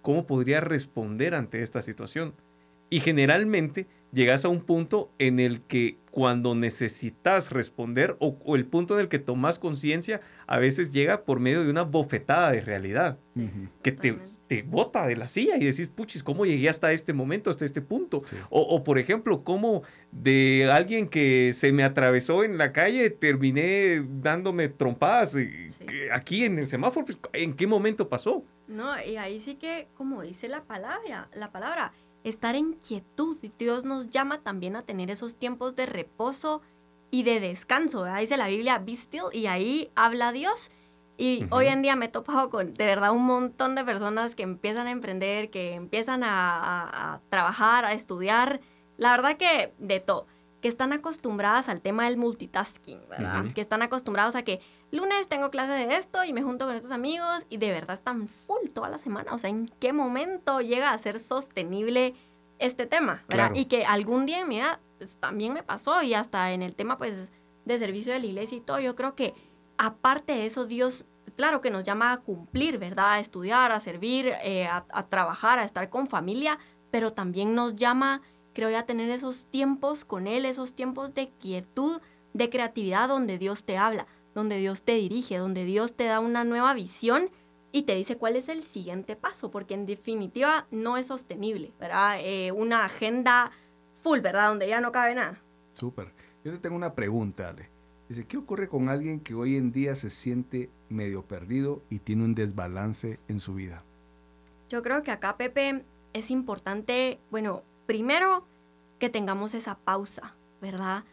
cómo 0.00 0.28
podría 0.28 0.60
responder 0.60 1.34
ante 1.34 1.62
esta 1.62 1.82
situación. 1.82 2.34
Y 2.88 3.00
generalmente 3.00 3.88
llegas 4.12 4.44
a 4.44 4.48
un 4.48 4.60
punto 4.60 5.10
en 5.18 5.40
el 5.40 5.60
que 5.62 5.98
cuando 6.18 6.56
necesitas 6.56 7.52
responder 7.52 8.16
o, 8.18 8.56
el 8.56 8.66
punto 8.66 8.94
en 8.94 9.02
el 9.02 9.08
que 9.08 9.20
tomas 9.20 9.60
conciencia 9.60 10.20
a 10.48 10.58
veces 10.58 10.90
llega 10.90 11.22
por 11.22 11.38
medio 11.38 11.62
de 11.62 11.70
una 11.70 11.82
bofetada 11.82 12.50
de 12.50 12.60
realidad 12.60 13.20
que 13.84 13.92
te, 13.92 14.16
te, 14.48 14.62
bota 14.62 15.06
de 15.06 15.14
la 15.14 15.28
silla 15.28 15.56
y 15.56 15.64
decís, 15.64 15.86
puchis, 15.86 16.24
¿cómo 16.24 16.44
llegué 16.44 16.68
hasta 16.68 16.90
este 16.90 17.12
momento, 17.12 17.50
hasta 17.50 17.64
este 17.64 17.80
punto? 17.80 18.24
O, 18.50 18.82
por 18.82 18.98
ejemplo, 18.98 19.44
¿cómo 19.44 19.84
de 20.10 20.68
alguien 20.72 21.06
que 21.06 21.52
se 21.54 21.70
me 21.70 21.84
atravesó 21.84 22.42
en 22.42 22.58
la 22.58 22.72
calle 22.72 23.10
terminé 23.10 24.04
dándome 24.04 24.68
trompadas 24.68 25.36
eh, 25.36 25.68
aquí 26.12 26.42
en 26.42 26.58
el 26.58 26.68
semáforo? 26.68 27.06
Pues, 27.06 27.18
¿En 27.32 27.54
qué 27.54 27.68
momento 27.68 28.08
pasó? 28.08 28.42
No, 28.66 28.92
y 29.04 29.18
ahí 29.18 29.38
sí 29.38 29.54
que, 29.54 29.86
como 29.94 30.22
dice 30.22 30.48
la 30.48 30.64
palabra, 30.64 31.28
la 31.32 31.52
palabra, 31.52 31.92
estar 32.24 32.54
en 32.56 32.74
quietud. 32.74 33.38
Dios 33.58 33.84
nos 33.84 34.10
llama 34.10 34.42
también 34.42 34.76
a 34.76 34.82
tener 34.82 35.10
esos 35.10 35.36
tiempos 35.36 35.76
de 35.76 35.86
reposo 35.86 36.62
y 37.10 37.22
de 37.22 37.40
descanso. 37.40 38.04
Ahí 38.04 38.22
Dice 38.22 38.36
la 38.36 38.48
Biblia, 38.48 38.78
be 38.78 38.92
still, 38.92 39.24
y 39.32 39.46
ahí 39.46 39.90
habla 39.94 40.32
Dios. 40.32 40.70
Y 41.16 41.46
hoy 41.50 41.66
en 41.66 41.82
día 41.82 41.96
me 41.96 42.06
he 42.06 42.08
topado 42.08 42.48
con 42.48 42.74
de 42.74 42.86
verdad 42.86 43.10
un 43.12 43.24
montón 43.24 43.74
de 43.74 43.84
personas 43.84 44.36
que 44.36 44.44
empiezan 44.44 44.86
a 44.86 44.92
emprender, 44.92 45.50
que 45.50 45.74
empiezan 45.74 46.22
a 46.24 47.20
trabajar, 47.28 47.84
a 47.84 47.92
estudiar. 47.92 48.60
La 48.96 49.10
verdad 49.10 49.36
que 49.36 49.74
de 49.78 50.00
todo 50.00 50.26
que 50.60 50.68
están 50.68 50.92
acostumbradas 50.92 51.68
al 51.68 51.80
tema 51.80 52.06
del 52.06 52.16
multitasking, 52.16 53.00
¿verdad? 53.08 53.52
Que 53.54 53.60
están 53.60 53.82
acostumbrados 53.82 54.34
a 54.34 54.42
que 54.42 54.60
lunes 54.90 55.28
tengo 55.28 55.50
clase 55.50 55.72
de 55.72 55.96
esto 55.96 56.24
y 56.24 56.32
me 56.32 56.42
junto 56.42 56.66
con 56.66 56.74
estos 56.74 56.92
amigos 56.92 57.46
y 57.48 57.58
de 57.58 57.70
verdad 57.70 57.94
están 57.94 58.28
full 58.28 58.70
toda 58.72 58.88
la 58.88 58.98
semana. 58.98 59.34
O 59.34 59.38
sea, 59.38 59.50
¿en 59.50 59.70
qué 59.80 59.92
momento 59.92 60.60
llega 60.60 60.92
a 60.92 60.98
ser 60.98 61.20
sostenible 61.20 62.14
este 62.58 62.86
tema, 62.86 63.24
¿verdad? 63.28 63.52
Y 63.54 63.66
que 63.66 63.84
algún 63.84 64.26
día, 64.26 64.44
mira, 64.44 64.80
pues, 64.98 65.16
también 65.16 65.52
me 65.52 65.62
pasó 65.62 66.02
y 66.02 66.14
hasta 66.14 66.52
en 66.52 66.62
el 66.62 66.74
tema, 66.74 66.98
pues, 66.98 67.30
de 67.64 67.78
servicio 67.78 68.12
de 68.12 68.18
la 68.18 68.26
iglesia 68.26 68.58
y 68.58 68.60
todo, 68.60 68.80
yo 68.80 68.96
creo 68.96 69.14
que 69.14 69.34
aparte 69.76 70.32
de 70.32 70.46
eso, 70.46 70.66
Dios, 70.66 71.04
claro 71.36 71.60
que 71.60 71.70
nos 71.70 71.84
llama 71.84 72.12
a 72.12 72.20
cumplir, 72.20 72.78
¿verdad? 72.78 73.12
A 73.12 73.20
estudiar, 73.20 73.70
a 73.70 73.80
servir, 73.80 74.32
eh, 74.42 74.66
a, 74.66 74.86
a 74.90 75.06
trabajar, 75.06 75.58
a 75.58 75.64
estar 75.64 75.88
con 75.90 76.08
familia, 76.08 76.58
pero 76.90 77.12
también 77.12 77.54
nos 77.54 77.76
llama 77.76 78.22
creo 78.58 78.70
ya 78.70 78.86
tener 78.86 79.08
esos 79.10 79.46
tiempos 79.46 80.04
con 80.04 80.26
Él, 80.26 80.44
esos 80.44 80.74
tiempos 80.74 81.14
de 81.14 81.28
quietud, 81.28 82.00
de 82.32 82.50
creatividad 82.50 83.06
donde 83.06 83.38
Dios 83.38 83.62
te 83.64 83.78
habla, 83.78 84.08
donde 84.38 84.56
Dios 84.56 84.82
te 84.82 84.94
dirige, 84.94 85.36
donde 85.36 85.64
Dios 85.64 85.94
te 85.94 86.04
da 86.04 86.20
una 86.20 86.44
nueva 86.44 86.72
visión 86.72 87.28
y 87.72 87.82
te 87.82 87.96
dice 87.96 88.16
cuál 88.16 88.36
es 88.36 88.48
el 88.48 88.62
siguiente 88.62 89.16
paso, 89.16 89.50
porque 89.50 89.74
en 89.74 89.84
definitiva 89.84 90.68
no 90.70 90.96
es 90.96 91.06
sostenible, 91.06 91.72
¿verdad? 91.80 92.20
Eh, 92.20 92.52
una 92.52 92.84
agenda 92.84 93.50
full, 93.94 94.20
¿verdad? 94.20 94.50
Donde 94.50 94.68
ya 94.68 94.80
no 94.80 94.92
cabe 94.92 95.16
nada. 95.16 95.42
Súper. 95.74 96.12
Yo 96.44 96.52
te 96.52 96.58
tengo 96.58 96.76
una 96.76 96.94
pregunta, 96.94 97.48
Ale. 97.48 97.68
Dice, 98.08 98.26
¿qué 98.26 98.36
ocurre 98.36 98.68
con 98.68 98.88
alguien 98.88 99.20
que 99.20 99.34
hoy 99.34 99.56
en 99.56 99.72
día 99.72 99.96
se 99.96 100.08
siente 100.08 100.70
medio 100.88 101.24
perdido 101.24 101.82
y 101.90 101.98
tiene 101.98 102.24
un 102.24 102.34
desbalance 102.36 103.18
en 103.26 103.40
su 103.40 103.54
vida? 103.54 103.82
Yo 104.68 104.82
creo 104.82 105.02
que 105.02 105.10
acá, 105.10 105.36
Pepe, 105.36 105.84
es 106.12 106.30
importante, 106.30 107.18
bueno, 107.30 107.64
primero 107.86 108.46
que 109.00 109.10
tengamos 109.10 109.52
esa 109.54 109.78
pausa, 109.78 110.36
¿verdad? 110.60 111.04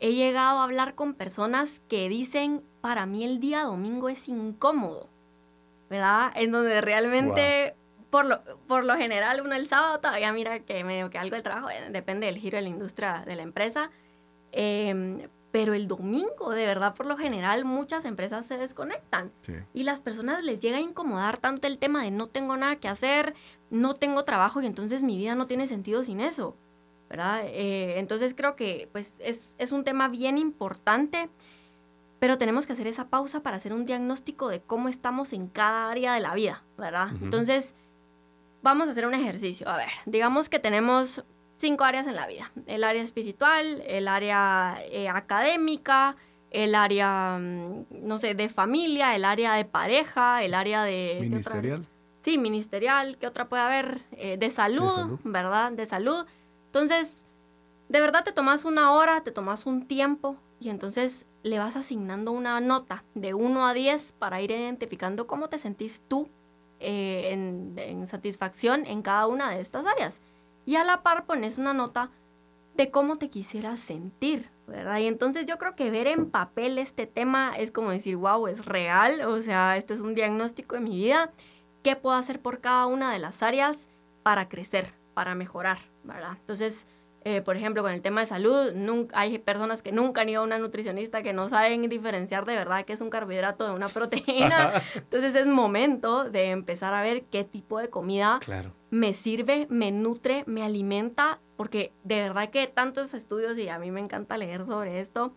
He 0.00 0.12
llegado 0.12 0.58
a 0.58 0.64
hablar 0.64 0.94
con 0.94 1.14
personas 1.14 1.80
que 1.88 2.08
dicen, 2.08 2.62
para 2.84 3.06
mí 3.06 3.24
el 3.24 3.40
día 3.40 3.62
domingo 3.62 4.10
es 4.10 4.28
incómodo, 4.28 5.08
¿verdad? 5.88 6.30
En 6.34 6.52
donde 6.52 6.82
realmente, 6.82 7.74
por, 8.10 8.26
lo, 8.26 8.44
por 8.66 8.84
lo 8.84 8.94
general, 8.94 9.40
uno 9.40 9.54
el 9.54 9.66
sábado 9.68 10.00
todavía 10.00 10.30
mira 10.34 10.58
que 10.58 10.84
medio 10.84 11.08
que 11.08 11.16
algo 11.16 11.34
del 11.34 11.42
trabajo, 11.42 11.70
eh, 11.70 11.88
depende 11.90 12.26
del 12.26 12.36
giro 12.36 12.56
de 12.58 12.62
la 12.64 12.68
industria 12.68 13.24
de 13.26 13.36
la 13.36 13.42
empresa, 13.42 13.90
em, 14.52 15.30
pero 15.50 15.72
el 15.72 15.88
domingo, 15.88 16.50
de 16.50 16.66
verdad, 16.66 16.94
por 16.94 17.06
lo 17.06 17.16
general, 17.16 17.64
muchas 17.64 18.04
empresas 18.04 18.44
se 18.44 18.58
desconectan. 18.58 19.32
Y 19.72 19.84
las 19.84 20.02
personas 20.02 20.44
les 20.44 20.60
llega 20.60 20.76
a 20.76 20.82
incomodar 20.82 21.38
tanto 21.38 21.66
el 21.66 21.78
tema 21.78 22.02
de 22.02 22.10
no 22.10 22.26
tengo 22.26 22.54
nada 22.58 22.76
que 22.76 22.88
hacer, 22.88 23.32
no 23.70 23.94
tengo 23.94 24.26
trabajo 24.26 24.60
y 24.60 24.66
entonces 24.66 25.02
mi 25.02 25.16
vida 25.16 25.34
no 25.34 25.46
tiene 25.46 25.68
sentido 25.68 26.04
sin 26.04 26.20
eso. 26.20 26.54
¿verdad? 27.08 27.44
Eh, 27.46 27.98
entonces 27.98 28.34
creo 28.34 28.56
que 28.56 28.88
pues 28.92 29.14
es, 29.20 29.54
es, 29.58 29.72
un 29.72 29.84
tema 29.84 30.08
bien 30.08 30.36
importante, 30.36 31.30
pero 32.24 32.38
tenemos 32.38 32.66
que 32.66 32.72
hacer 32.72 32.86
esa 32.86 33.10
pausa 33.10 33.42
para 33.42 33.58
hacer 33.58 33.74
un 33.74 33.84
diagnóstico 33.84 34.48
de 34.48 34.62
cómo 34.62 34.88
estamos 34.88 35.34
en 35.34 35.46
cada 35.46 35.90
área 35.90 36.14
de 36.14 36.20
la 36.20 36.32
vida, 36.32 36.64
¿verdad? 36.78 37.10
Entonces, 37.20 37.74
vamos 38.62 38.88
a 38.88 38.92
hacer 38.92 39.06
un 39.06 39.12
ejercicio. 39.12 39.68
A 39.68 39.76
ver, 39.76 39.90
digamos 40.06 40.48
que 40.48 40.58
tenemos 40.58 41.22
cinco 41.58 41.84
áreas 41.84 42.06
en 42.06 42.14
la 42.14 42.26
vida. 42.26 42.50
El 42.64 42.82
área 42.82 43.02
espiritual, 43.02 43.82
el 43.86 44.08
área 44.08 44.78
eh, 44.90 45.10
académica, 45.10 46.16
el 46.48 46.74
área, 46.74 47.36
mm, 47.38 47.88
no 47.90 48.16
sé, 48.16 48.34
de 48.34 48.48
familia, 48.48 49.14
el 49.14 49.26
área 49.26 49.52
de 49.52 49.66
pareja, 49.66 50.42
el 50.42 50.54
área 50.54 50.82
de... 50.82 51.18
Ministerial. 51.20 51.86
Sí, 52.22 52.38
ministerial. 52.38 53.18
¿Qué 53.18 53.26
otra 53.26 53.50
puede 53.50 53.64
haber? 53.64 54.00
Eh, 54.12 54.38
de, 54.38 54.50
salud, 54.50 55.20
¿verdad? 55.24 55.72
De 55.72 55.84
salud. 55.84 56.24
Entonces, 56.68 57.26
de 57.90 58.00
verdad 58.00 58.24
te 58.24 58.32
tomas 58.32 58.64
una 58.64 58.92
hora, 58.92 59.22
te 59.22 59.30
tomas 59.30 59.66
un 59.66 59.86
tiempo 59.86 60.38
y 60.58 60.70
entonces 60.70 61.26
le 61.44 61.58
vas 61.58 61.76
asignando 61.76 62.32
una 62.32 62.58
nota 62.60 63.04
de 63.14 63.34
1 63.34 63.68
a 63.68 63.74
10 63.74 64.14
para 64.18 64.40
ir 64.40 64.50
identificando 64.50 65.28
cómo 65.28 65.48
te 65.48 65.60
sentís 65.60 66.02
tú 66.08 66.28
eh, 66.80 67.28
en, 67.30 67.74
en 67.76 68.06
satisfacción 68.08 68.86
en 68.86 69.02
cada 69.02 69.28
una 69.28 69.50
de 69.50 69.60
estas 69.60 69.86
áreas 69.86 70.20
y 70.66 70.76
a 70.76 70.84
la 70.84 71.02
par 71.02 71.26
pones 71.26 71.58
una 71.58 71.74
nota 71.74 72.10
de 72.74 72.90
cómo 72.90 73.16
te 73.16 73.30
quisieras 73.30 73.78
sentir, 73.78 74.50
¿verdad? 74.66 74.98
Y 74.98 75.06
entonces 75.06 75.46
yo 75.46 75.58
creo 75.58 75.76
que 75.76 75.90
ver 75.90 76.08
en 76.08 76.30
papel 76.30 76.78
este 76.78 77.06
tema 77.06 77.52
es 77.56 77.70
como 77.70 77.90
decir, 77.90 78.16
wow, 78.16 78.48
es 78.48 78.64
real, 78.66 79.20
o 79.22 79.40
sea, 79.42 79.76
esto 79.76 79.94
es 79.94 80.00
un 80.00 80.14
diagnóstico 80.14 80.74
de 80.74 80.80
mi 80.80 80.96
vida, 80.96 81.30
¿qué 81.82 81.94
puedo 81.94 82.16
hacer 82.16 82.40
por 82.40 82.60
cada 82.60 82.86
una 82.86 83.12
de 83.12 83.20
las 83.20 83.42
áreas 83.42 83.88
para 84.22 84.48
crecer, 84.48 84.92
para 85.12 85.34
mejorar, 85.34 85.78
¿verdad? 86.02 86.36
Entonces, 86.40 86.88
Eh, 87.26 87.40
por 87.40 87.56
ejemplo, 87.56 87.82
con 87.82 87.90
el 87.90 88.02
tema 88.02 88.20
de 88.20 88.26
salud, 88.26 88.74
nunca, 88.74 89.18
hay 89.18 89.38
personas 89.38 89.80
que 89.80 89.92
nunca 89.92 90.20
han 90.20 90.28
ido 90.28 90.42
a 90.42 90.44
una 90.44 90.58
nutricionista 90.58 91.22
que 91.22 91.32
no 91.32 91.48
saben 91.48 91.88
diferenciar 91.88 92.44
de 92.44 92.54
verdad 92.54 92.84
que 92.84 92.92
es 92.92 93.00
un 93.00 93.08
carbohidrato 93.08 93.64
de 93.64 93.72
una 93.72 93.88
proteína. 93.88 94.82
Entonces 94.94 95.34
es 95.34 95.46
momento 95.46 96.24
de 96.24 96.50
empezar 96.50 96.92
a 96.92 97.00
ver 97.00 97.24
qué 97.24 97.42
tipo 97.42 97.78
de 97.78 97.88
comida 97.88 98.40
me 98.90 99.14
sirve, 99.14 99.66
me 99.70 99.90
nutre, 99.90 100.44
me 100.46 100.62
alimenta, 100.62 101.40
porque 101.56 101.92
de 102.04 102.20
verdad 102.20 102.50
que 102.50 102.66
tantos 102.66 103.14
estudios 103.14 103.56
y 103.56 103.70
a 103.70 103.78
mí 103.78 103.90
me 103.90 104.00
encanta 104.00 104.36
leer 104.36 104.66
sobre 104.66 105.00
esto, 105.00 105.32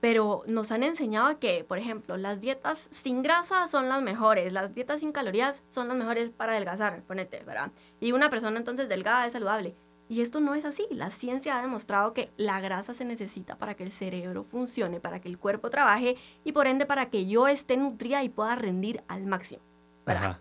pero 0.00 0.42
nos 0.48 0.72
han 0.72 0.82
enseñado 0.82 1.38
que, 1.38 1.62
por 1.62 1.78
ejemplo, 1.78 2.16
las 2.16 2.40
dietas 2.40 2.88
sin 2.90 3.22
grasa 3.22 3.68
son 3.68 3.88
las 3.88 4.02
mejores, 4.02 4.52
las 4.52 4.74
dietas 4.74 4.98
sin 4.98 5.12
calorías 5.12 5.62
son 5.68 5.86
las 5.86 5.96
mejores 5.96 6.30
para 6.30 6.50
adelgazar, 6.50 7.04
ponete, 7.04 7.44
¿verdad? 7.44 7.70
Y 8.00 8.10
una 8.10 8.28
persona 8.28 8.58
entonces 8.58 8.88
delgada 8.88 9.24
es 9.24 9.34
saludable. 9.34 9.76
Y 10.12 10.20
esto 10.20 10.42
no 10.42 10.54
es 10.54 10.66
así. 10.66 10.86
La 10.90 11.08
ciencia 11.08 11.58
ha 11.58 11.62
demostrado 11.62 12.12
que 12.12 12.30
la 12.36 12.60
grasa 12.60 12.92
se 12.92 13.06
necesita 13.06 13.56
para 13.56 13.72
que 13.72 13.82
el 13.82 13.90
cerebro 13.90 14.42
funcione, 14.42 15.00
para 15.00 15.22
que 15.22 15.28
el 15.30 15.38
cuerpo 15.38 15.70
trabaje 15.70 16.18
y 16.44 16.52
por 16.52 16.66
ende 16.66 16.84
para 16.84 17.08
que 17.08 17.24
yo 17.24 17.48
esté 17.48 17.78
nutrida 17.78 18.22
y 18.22 18.28
pueda 18.28 18.54
rendir 18.54 19.02
al 19.08 19.24
máximo. 19.24 19.62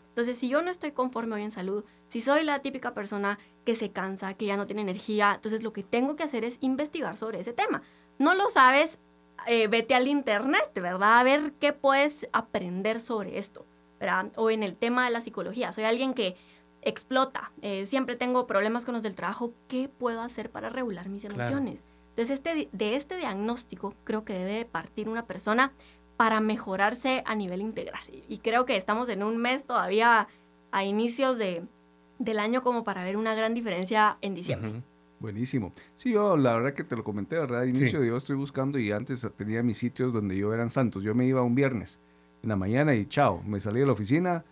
Entonces, 0.09 0.37
si 0.37 0.49
yo 0.49 0.61
no 0.61 0.71
estoy 0.71 0.91
conforme 0.91 1.35
hoy 1.35 1.43
en 1.43 1.53
salud, 1.53 1.85
si 2.09 2.19
soy 2.19 2.43
la 2.43 2.59
típica 2.59 2.93
persona 2.93 3.39
que 3.63 3.77
se 3.77 3.93
cansa, 3.93 4.33
que 4.33 4.45
ya 4.45 4.57
no 4.57 4.67
tiene 4.67 4.81
energía, 4.81 5.35
entonces 5.35 5.63
lo 5.63 5.71
que 5.71 5.83
tengo 5.83 6.17
que 6.17 6.23
hacer 6.23 6.43
es 6.43 6.57
investigar 6.59 7.15
sobre 7.15 7.39
ese 7.39 7.53
tema. 7.53 7.81
No 8.19 8.35
lo 8.35 8.49
sabes, 8.49 8.99
eh, 9.47 9.67
vete 9.67 9.95
al 9.95 10.09
internet, 10.09 10.69
¿verdad? 10.75 11.19
A 11.19 11.23
ver 11.23 11.53
qué 11.61 11.71
puedes 11.71 12.27
aprender 12.33 12.99
sobre 12.99 13.37
esto, 13.37 13.65
¿verdad? 14.01 14.33
O 14.35 14.49
en 14.49 14.63
el 14.63 14.75
tema 14.75 15.05
de 15.05 15.11
la 15.11 15.21
psicología. 15.21 15.71
Soy 15.71 15.85
alguien 15.85 16.13
que 16.13 16.35
explota, 16.81 17.51
eh, 17.61 17.85
siempre 17.85 18.15
tengo 18.15 18.47
problemas 18.47 18.85
con 18.85 18.93
los 18.93 19.03
del 19.03 19.15
trabajo, 19.15 19.53
¿qué 19.67 19.89
puedo 19.89 20.21
hacer 20.21 20.49
para 20.51 20.69
regular 20.69 21.09
mis 21.09 21.23
emociones? 21.23 21.85
Entonces, 22.09 22.35
este, 22.35 22.69
de 22.71 22.95
este 22.95 23.17
diagnóstico 23.17 23.93
creo 24.03 24.25
que 24.25 24.33
debe 24.33 24.65
partir 24.65 25.07
una 25.07 25.25
persona 25.25 25.71
para 26.17 26.41
mejorarse 26.41 27.23
a 27.25 27.35
nivel 27.35 27.61
integral. 27.61 28.01
Y 28.27 28.39
creo 28.39 28.65
que 28.65 28.77
estamos 28.77 29.09
en 29.09 29.23
un 29.23 29.37
mes 29.37 29.65
todavía 29.65 30.27
a 30.71 30.83
inicios 30.83 31.37
de, 31.37 31.63
del 32.19 32.39
año 32.39 32.61
como 32.61 32.83
para 32.83 33.03
ver 33.03 33.17
una 33.17 33.33
gran 33.33 33.53
diferencia 33.53 34.17
en 34.21 34.35
diciembre. 34.35 34.83
Buenísimo. 35.19 35.71
Sí, 35.95 36.11
yo 36.11 36.35
la 36.35 36.53
verdad 36.53 36.73
que 36.73 36.83
te 36.83 36.95
lo 36.95 37.03
comenté, 37.03 37.37
¿verdad? 37.37 37.63
inicio 37.63 38.01
de 38.01 38.07
yo 38.07 38.17
estoy 38.17 38.35
buscando 38.35 38.79
y 38.79 38.91
antes 38.91 39.27
tenía 39.37 39.61
mis 39.61 39.77
sitios 39.77 40.11
donde 40.11 40.35
yo 40.35 40.53
eran 40.53 40.69
santos. 40.69 41.03
Yo 41.03 41.13
me 41.13 41.25
iba 41.25 41.43
un 41.43 41.55
viernes 41.55 41.99
en 42.41 42.49
la 42.49 42.55
mañana 42.55 42.95
y 42.95 43.05
chao, 43.05 43.41
me 43.43 43.59
salí 43.59 43.79
de 43.79 43.85
la 43.85 43.91
oficina, 43.91 44.43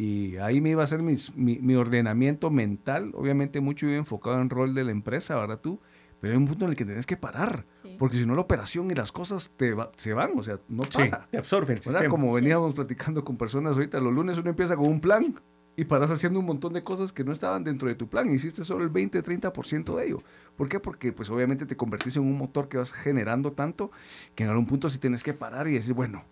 y 0.00 0.38
ahí 0.38 0.62
me 0.62 0.70
iba 0.70 0.80
a 0.80 0.84
hacer 0.84 1.02
mi, 1.02 1.74
ordenamiento 1.74 2.50
mental, 2.50 3.10
obviamente 3.14 3.60
mucho 3.60 3.84
iba 3.84 3.96
enfocado 3.96 4.36
en 4.36 4.44
el 4.44 4.48
rol 4.48 4.74
de 4.74 4.82
la 4.82 4.92
empresa, 4.92 5.36
¿verdad 5.36 5.60
tú? 5.60 5.78
Pero 6.22 6.32
hay 6.32 6.38
un 6.38 6.46
punto 6.46 6.64
en 6.64 6.70
el 6.70 6.76
que 6.76 6.86
tienes 6.86 7.04
que 7.04 7.18
parar, 7.18 7.66
porque 7.98 8.16
si 8.16 8.24
no 8.24 8.34
la 8.34 8.40
operación 8.40 8.90
y 8.90 8.94
las 8.94 9.12
cosas 9.12 9.50
te 9.58 9.76
se 9.96 10.14
van, 10.14 10.30
o 10.38 10.42
sea, 10.42 10.58
no 10.70 10.84
para. 10.84 11.26
te 11.30 11.36
absorben 11.36 11.78
el 11.84 12.08
Como 12.08 12.32
veníamos 12.32 12.72
platicando 12.72 13.22
con 13.22 13.36
personas 13.36 13.74
ahorita, 13.74 14.00
los 14.00 14.14
lunes 14.14 14.38
uno 14.38 14.48
empieza 14.48 14.74
con 14.74 14.86
un 14.86 15.02
plan 15.02 15.34
y 15.76 15.84
paras 15.84 16.10
haciendo 16.10 16.40
un 16.40 16.46
montón 16.46 16.72
de 16.72 16.82
cosas 16.82 17.12
que 17.12 17.22
no 17.22 17.30
estaban 17.30 17.62
dentro 17.62 17.86
de 17.86 17.94
tu 17.94 18.08
plan, 18.08 18.30
hiciste 18.30 18.64
solo 18.64 18.84
el 18.84 18.90
20-30% 18.90 19.96
de 19.96 20.06
ello. 20.06 20.22
¿Por 20.56 20.70
qué? 20.70 20.80
Porque 20.80 21.12
pues 21.12 21.28
obviamente 21.28 21.66
te 21.66 21.76
convertís 21.76 22.16
en 22.16 22.22
un 22.22 22.38
motor 22.38 22.70
que 22.70 22.78
vas 22.78 22.90
generando 22.94 23.52
tanto 23.52 23.90
que 24.34 24.44
en 24.44 24.48
algún 24.48 24.64
punto 24.64 24.88
sí 24.88 24.98
tienes 24.98 25.22
que 25.22 25.34
parar 25.34 25.68
y 25.68 25.74
decir, 25.74 25.92
bueno, 25.92 26.24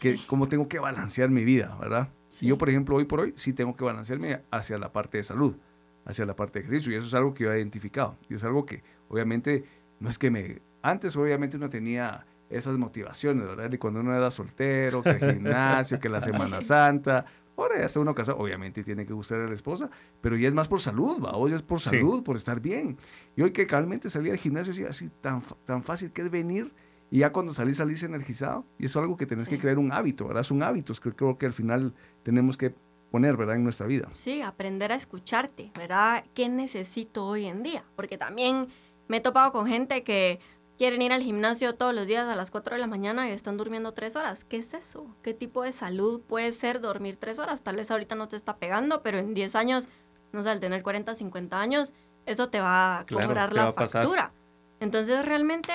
que, 0.00 0.18
cómo 0.26 0.48
tengo 0.48 0.68
que 0.68 0.78
balancear 0.78 1.30
mi 1.30 1.44
vida, 1.44 1.76
¿verdad? 1.80 2.08
yo, 2.40 2.56
por 2.58 2.68
ejemplo, 2.68 2.96
hoy 2.96 3.04
por 3.04 3.20
hoy 3.20 3.34
sí 3.36 3.52
tengo 3.52 3.76
que 3.76 3.84
balancearme 3.84 4.42
hacia 4.50 4.78
la 4.78 4.92
parte 4.92 5.18
de 5.18 5.24
salud, 5.24 5.56
hacia 6.04 6.24
la 6.24 6.36
parte 6.36 6.58
de 6.58 6.66
ejercicio, 6.66 6.92
y 6.92 6.96
eso 6.96 7.06
es 7.06 7.14
algo 7.14 7.34
que 7.34 7.44
yo 7.44 7.52
he 7.52 7.58
identificado. 7.58 8.16
Y 8.28 8.34
es 8.34 8.44
algo 8.44 8.64
que, 8.64 8.82
obviamente, 9.08 9.64
no 9.98 10.08
es 10.08 10.18
que 10.18 10.30
me... 10.30 10.62
Antes, 10.82 11.16
obviamente, 11.16 11.56
uno 11.56 11.68
tenía 11.68 12.24
esas 12.48 12.76
motivaciones, 12.78 13.46
¿verdad? 13.46 13.72
Y 13.72 13.78
cuando 13.78 14.00
uno 14.00 14.14
era 14.14 14.30
soltero, 14.30 15.02
que 15.02 15.10
el 15.10 15.18
gimnasio, 15.34 15.98
que 15.98 16.08
la 16.08 16.20
Semana 16.20 16.62
Santa. 16.62 17.26
Ahora 17.56 17.78
ya 17.78 17.84
está 17.84 18.00
uno 18.00 18.14
casado, 18.14 18.38
obviamente 18.38 18.82
tiene 18.82 19.04
que 19.04 19.12
gustar 19.12 19.40
a 19.40 19.46
la 19.46 19.54
esposa, 19.54 19.90
pero 20.22 20.34
ya 20.36 20.48
es 20.48 20.54
más 20.54 20.66
por 20.66 20.80
salud, 20.80 21.22
va, 21.22 21.36
hoy 21.36 21.52
es 21.52 21.60
por 21.60 21.78
salud, 21.78 22.22
por 22.22 22.36
estar 22.36 22.58
bien. 22.58 22.96
Y 23.36 23.42
hoy 23.42 23.50
que 23.50 23.66
realmente 23.66 24.08
salía 24.08 24.32
al 24.32 24.38
gimnasio, 24.38 24.72
así, 24.72 24.84
así 24.84 25.10
tan, 25.20 25.42
tan 25.66 25.82
fácil 25.82 26.10
que 26.10 26.22
es 26.22 26.30
venir 26.30 26.72
y 27.10 27.18
ya 27.18 27.32
cuando 27.32 27.52
salís, 27.52 27.76
salís 27.76 28.02
energizado. 28.02 28.64
Y 28.78 28.86
eso 28.86 29.00
es 29.00 29.02
algo 29.02 29.16
que 29.16 29.26
tenés 29.26 29.48
que 29.48 29.58
crear 29.58 29.78
un 29.78 29.92
hábito, 29.92 30.26
¿verdad? 30.26 30.42
Es 30.42 30.50
un 30.50 30.62
hábito, 30.62 30.92
es 30.92 31.00
que 31.00 31.12
creo 31.12 31.36
que 31.36 31.46
al 31.46 31.52
final 31.52 31.92
tenemos 32.22 32.56
que 32.56 32.74
poner, 33.10 33.36
¿verdad? 33.36 33.56
En 33.56 33.64
nuestra 33.64 33.86
vida. 33.86 34.08
Sí, 34.12 34.40
aprender 34.42 34.92
a 34.92 34.94
escucharte, 34.94 35.72
¿verdad? 35.74 36.24
¿Qué 36.34 36.48
necesito 36.48 37.26
hoy 37.26 37.46
en 37.46 37.62
día? 37.62 37.84
Porque 37.96 38.16
también 38.16 38.68
me 39.08 39.16
he 39.16 39.20
topado 39.20 39.50
con 39.50 39.66
gente 39.66 40.04
que 40.04 40.38
quieren 40.78 41.02
ir 41.02 41.12
al 41.12 41.20
gimnasio 41.20 41.74
todos 41.74 41.94
los 41.94 42.06
días 42.06 42.28
a 42.28 42.36
las 42.36 42.50
4 42.50 42.76
de 42.76 42.80
la 42.80 42.86
mañana 42.86 43.28
y 43.28 43.32
están 43.32 43.56
durmiendo 43.56 43.92
3 43.92 44.16
horas. 44.16 44.44
¿Qué 44.44 44.58
es 44.58 44.72
eso? 44.72 45.14
¿Qué 45.22 45.34
tipo 45.34 45.64
de 45.64 45.72
salud 45.72 46.22
puede 46.22 46.52
ser 46.52 46.80
dormir 46.80 47.16
3 47.16 47.40
horas? 47.40 47.62
Tal 47.62 47.76
vez 47.76 47.90
ahorita 47.90 48.14
no 48.14 48.28
te 48.28 48.36
está 48.36 48.56
pegando, 48.56 49.02
pero 49.02 49.18
en 49.18 49.34
10 49.34 49.56
años, 49.56 49.88
no 50.32 50.42
sé, 50.42 50.50
al 50.50 50.60
tener 50.60 50.82
40, 50.82 51.14
50 51.14 51.60
años, 51.60 51.92
eso 52.24 52.48
te 52.48 52.60
va 52.60 53.00
a 53.00 53.06
cobrar 53.06 53.52
la 53.52 53.72
factura. 53.72 54.32
Entonces, 54.80 55.24
realmente 55.24 55.72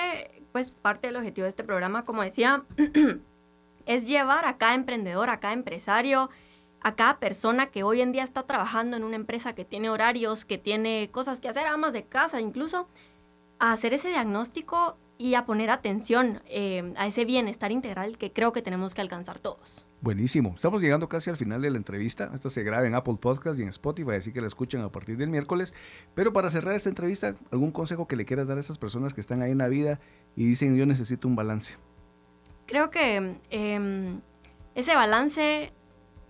pues 0.52 0.72
parte 0.72 1.08
del 1.08 1.16
objetivo 1.16 1.44
de 1.44 1.50
este 1.50 1.64
programa, 1.64 2.06
como 2.06 2.22
decía, 2.22 2.64
es 3.86 4.06
llevar 4.06 4.46
a 4.46 4.56
cada 4.56 4.74
emprendedor, 4.74 5.28
a 5.28 5.38
cada 5.38 5.52
empresario, 5.52 6.30
a 6.80 6.94
cada 6.94 7.18
persona 7.18 7.66
que 7.66 7.82
hoy 7.82 8.00
en 8.00 8.12
día 8.12 8.22
está 8.22 8.44
trabajando 8.44 8.96
en 8.96 9.04
una 9.04 9.16
empresa 9.16 9.54
que 9.54 9.66
tiene 9.66 9.90
horarios, 9.90 10.44
que 10.44 10.56
tiene 10.56 11.10
cosas 11.12 11.40
que 11.40 11.48
hacer, 11.48 11.66
amas 11.66 11.92
de 11.92 12.04
casa 12.04 12.40
incluso, 12.40 12.88
a 13.58 13.72
hacer 13.72 13.92
ese 13.92 14.08
diagnóstico 14.08 14.96
y 15.18 15.34
a 15.34 15.46
poner 15.46 15.70
atención 15.70 16.42
eh, 16.46 16.92
a 16.96 17.06
ese 17.06 17.24
bienestar 17.24 17.72
integral 17.72 18.18
que 18.18 18.32
creo 18.32 18.52
que 18.52 18.62
tenemos 18.62 18.94
que 18.94 19.00
alcanzar 19.00 19.38
todos. 19.38 19.86
Buenísimo. 20.00 20.52
Estamos 20.54 20.82
llegando 20.82 21.08
casi 21.08 21.30
al 21.30 21.36
final 21.36 21.62
de 21.62 21.70
la 21.70 21.78
entrevista. 21.78 22.30
Esto 22.34 22.50
se 22.50 22.62
graba 22.62 22.86
en 22.86 22.94
Apple 22.94 23.16
Podcast 23.20 23.58
y 23.58 23.62
en 23.62 23.68
Spotify, 23.68 24.12
así 24.12 24.32
que 24.32 24.40
la 24.40 24.46
escuchen 24.46 24.82
a 24.82 24.90
partir 24.90 25.16
del 25.16 25.30
miércoles. 25.30 25.74
Pero 26.14 26.32
para 26.32 26.50
cerrar 26.50 26.74
esta 26.74 26.88
entrevista, 26.88 27.34
¿algún 27.50 27.72
consejo 27.72 28.06
que 28.06 28.16
le 28.16 28.24
quieras 28.24 28.46
dar 28.46 28.58
a 28.58 28.60
esas 28.60 28.78
personas 28.78 29.14
que 29.14 29.20
están 29.20 29.42
ahí 29.42 29.52
en 29.52 29.58
la 29.58 29.68
vida 29.68 30.00
y 30.36 30.46
dicen 30.46 30.76
yo 30.76 30.86
necesito 30.86 31.26
un 31.28 31.36
balance? 31.36 31.74
Creo 32.66 32.90
que 32.90 33.38
em, 33.50 34.20
ese 34.74 34.94
balance 34.94 35.72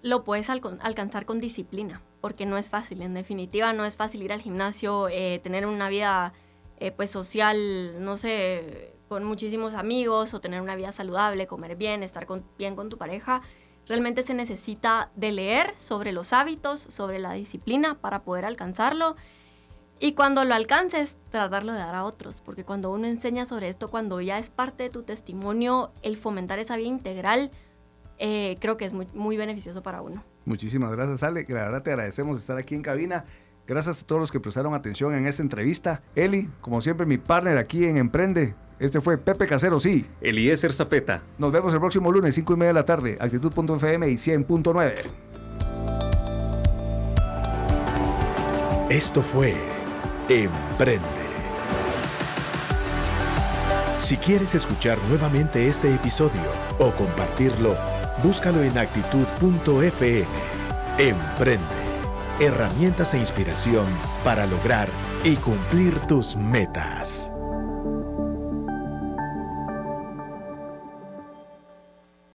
lo 0.03 0.23
puedes 0.23 0.49
alcanzar 0.49 1.27
con 1.27 1.41
disciplina, 1.41 2.03
porque 2.21 2.47
no 2.47 2.59
es 2.59 2.71
fácil. 2.71 3.03
En 3.03 3.15
definitiva, 3.15 3.73
no 3.73 3.85
es 3.85 3.97
fácil 3.97 4.23
ir 4.23 4.33
al 4.33 4.41
gimnasio, 4.41 5.09
eh, 5.09 5.41
tener 5.43 5.67
una 5.67 5.89
vida 5.89 6.33
eh, 6.79 6.93
pues 6.93 7.11
social, 7.11 8.05
no 8.05 8.17
sé, 8.17 8.95
con 9.09 9.25
muchísimos 9.25 9.75
amigos 9.75 10.35
o 10.35 10.41
tener 10.41 10.61
una 10.61 10.77
vida 10.77 10.93
saludable, 10.93 11.47
comer 11.47 11.77
bien, 11.77 12.03
estar 12.03 12.27
bien 12.59 12.77
con 12.77 12.89
tu 12.89 12.99
pareja. 12.99 13.43
Realmente 13.87 14.23
se 14.23 14.35
necesita 14.35 15.11
de 15.15 15.33
leer 15.33 15.75
sobre 15.77 16.13
los 16.13 16.33
hábitos, 16.33 16.87
sobre 16.89 17.19
la 17.19 17.33
disciplina 17.33 17.99
para 18.01 18.23
poder 18.23 18.45
alcanzarlo. 18.45 19.17
Y 19.99 20.13
cuando 20.13 20.45
lo 20.45 20.55
alcances, 20.55 21.17
tratarlo 21.31 21.73
de 21.73 21.79
dar 21.79 21.95
a 21.95 22.05
otros, 22.05 22.43
porque 22.43 22.65
cuando 22.65 22.91
uno 22.91 23.07
enseña 23.07 23.47
sobre 23.47 23.69
esto, 23.69 23.89
cuando 23.89 24.21
ya 24.21 24.39
es 24.39 24.51
parte 24.51 24.83
de 24.83 24.91
tu 24.91 25.05
testimonio, 25.05 25.93
el 26.03 26.17
fomentar 26.17 26.59
esa 26.59 26.77
vida 26.77 26.89
integral, 26.89 27.51
eh, 28.19 28.59
creo 28.61 28.77
que 28.77 28.85
es 28.85 28.93
muy, 28.93 29.09
muy 29.15 29.37
beneficioso 29.37 29.83
para 29.83 30.03
uno. 30.03 30.23
Muchísimas 30.45 30.93
gracias, 30.93 31.23
Ale. 31.23 31.47
La 31.49 31.65
verdad 31.65 31.83
te 31.83 31.91
agradecemos 31.91 32.39
estar 32.39 32.59
aquí 32.59 32.75
en 32.75 32.83
cabina. 32.83 33.25
Gracias 33.67 34.03
a 34.03 34.07
todos 34.07 34.21
los 34.21 34.31
que 34.31 34.39
prestaron 34.39 34.75
atención 34.75 35.15
en 35.15 35.27
esta 35.27 35.43
entrevista. 35.43 36.01
Eli, 36.15 36.49
como 36.61 36.81
siempre, 36.81 37.05
mi 37.05 37.19
partner 37.19 37.59
aquí 37.59 37.85
en 37.85 37.97
Emprende. 37.97 38.55
Este 38.79 39.01
fue 39.01 39.19
Pepe 39.19 39.47
Casero, 39.47 39.81
sí. 39.81 40.07
Eliezer 40.21 40.73
Zapeta. 40.73 41.23
Nos 41.39 41.51
vemos 41.51 41.75
el 41.75 41.81
próximo 41.81 42.13
lunes, 42.13 42.35
5 42.35 42.53
y 42.53 42.57
media 42.57 42.69
de 42.69 42.75
la 42.75 42.85
tarde. 42.85 43.17
Actitud.fm 43.21 44.09
y 44.09 44.15
100.9. 44.15 44.95
Esto 48.89 49.23
fue 49.23 49.55
Emprende. 50.29 51.27
Si 53.99 54.17
quieres 54.19 54.55
escuchar 54.55 54.99
nuevamente 55.09 55.67
este 55.67 55.93
episodio 55.93 56.43
o 56.79 56.93
compartirlo, 56.93 57.75
búscalo 58.23 58.63
en 58.63 58.79
actitud.fm. 58.79 60.27
Emprende 60.99 61.86
herramientas 62.41 63.15
e 63.15 63.19
inspiración 63.19 63.87
para 64.25 64.47
lograr 64.47 64.89
y 65.25 65.37
cumplir 65.37 65.99
tus 66.01 66.37
metas. 66.37 67.33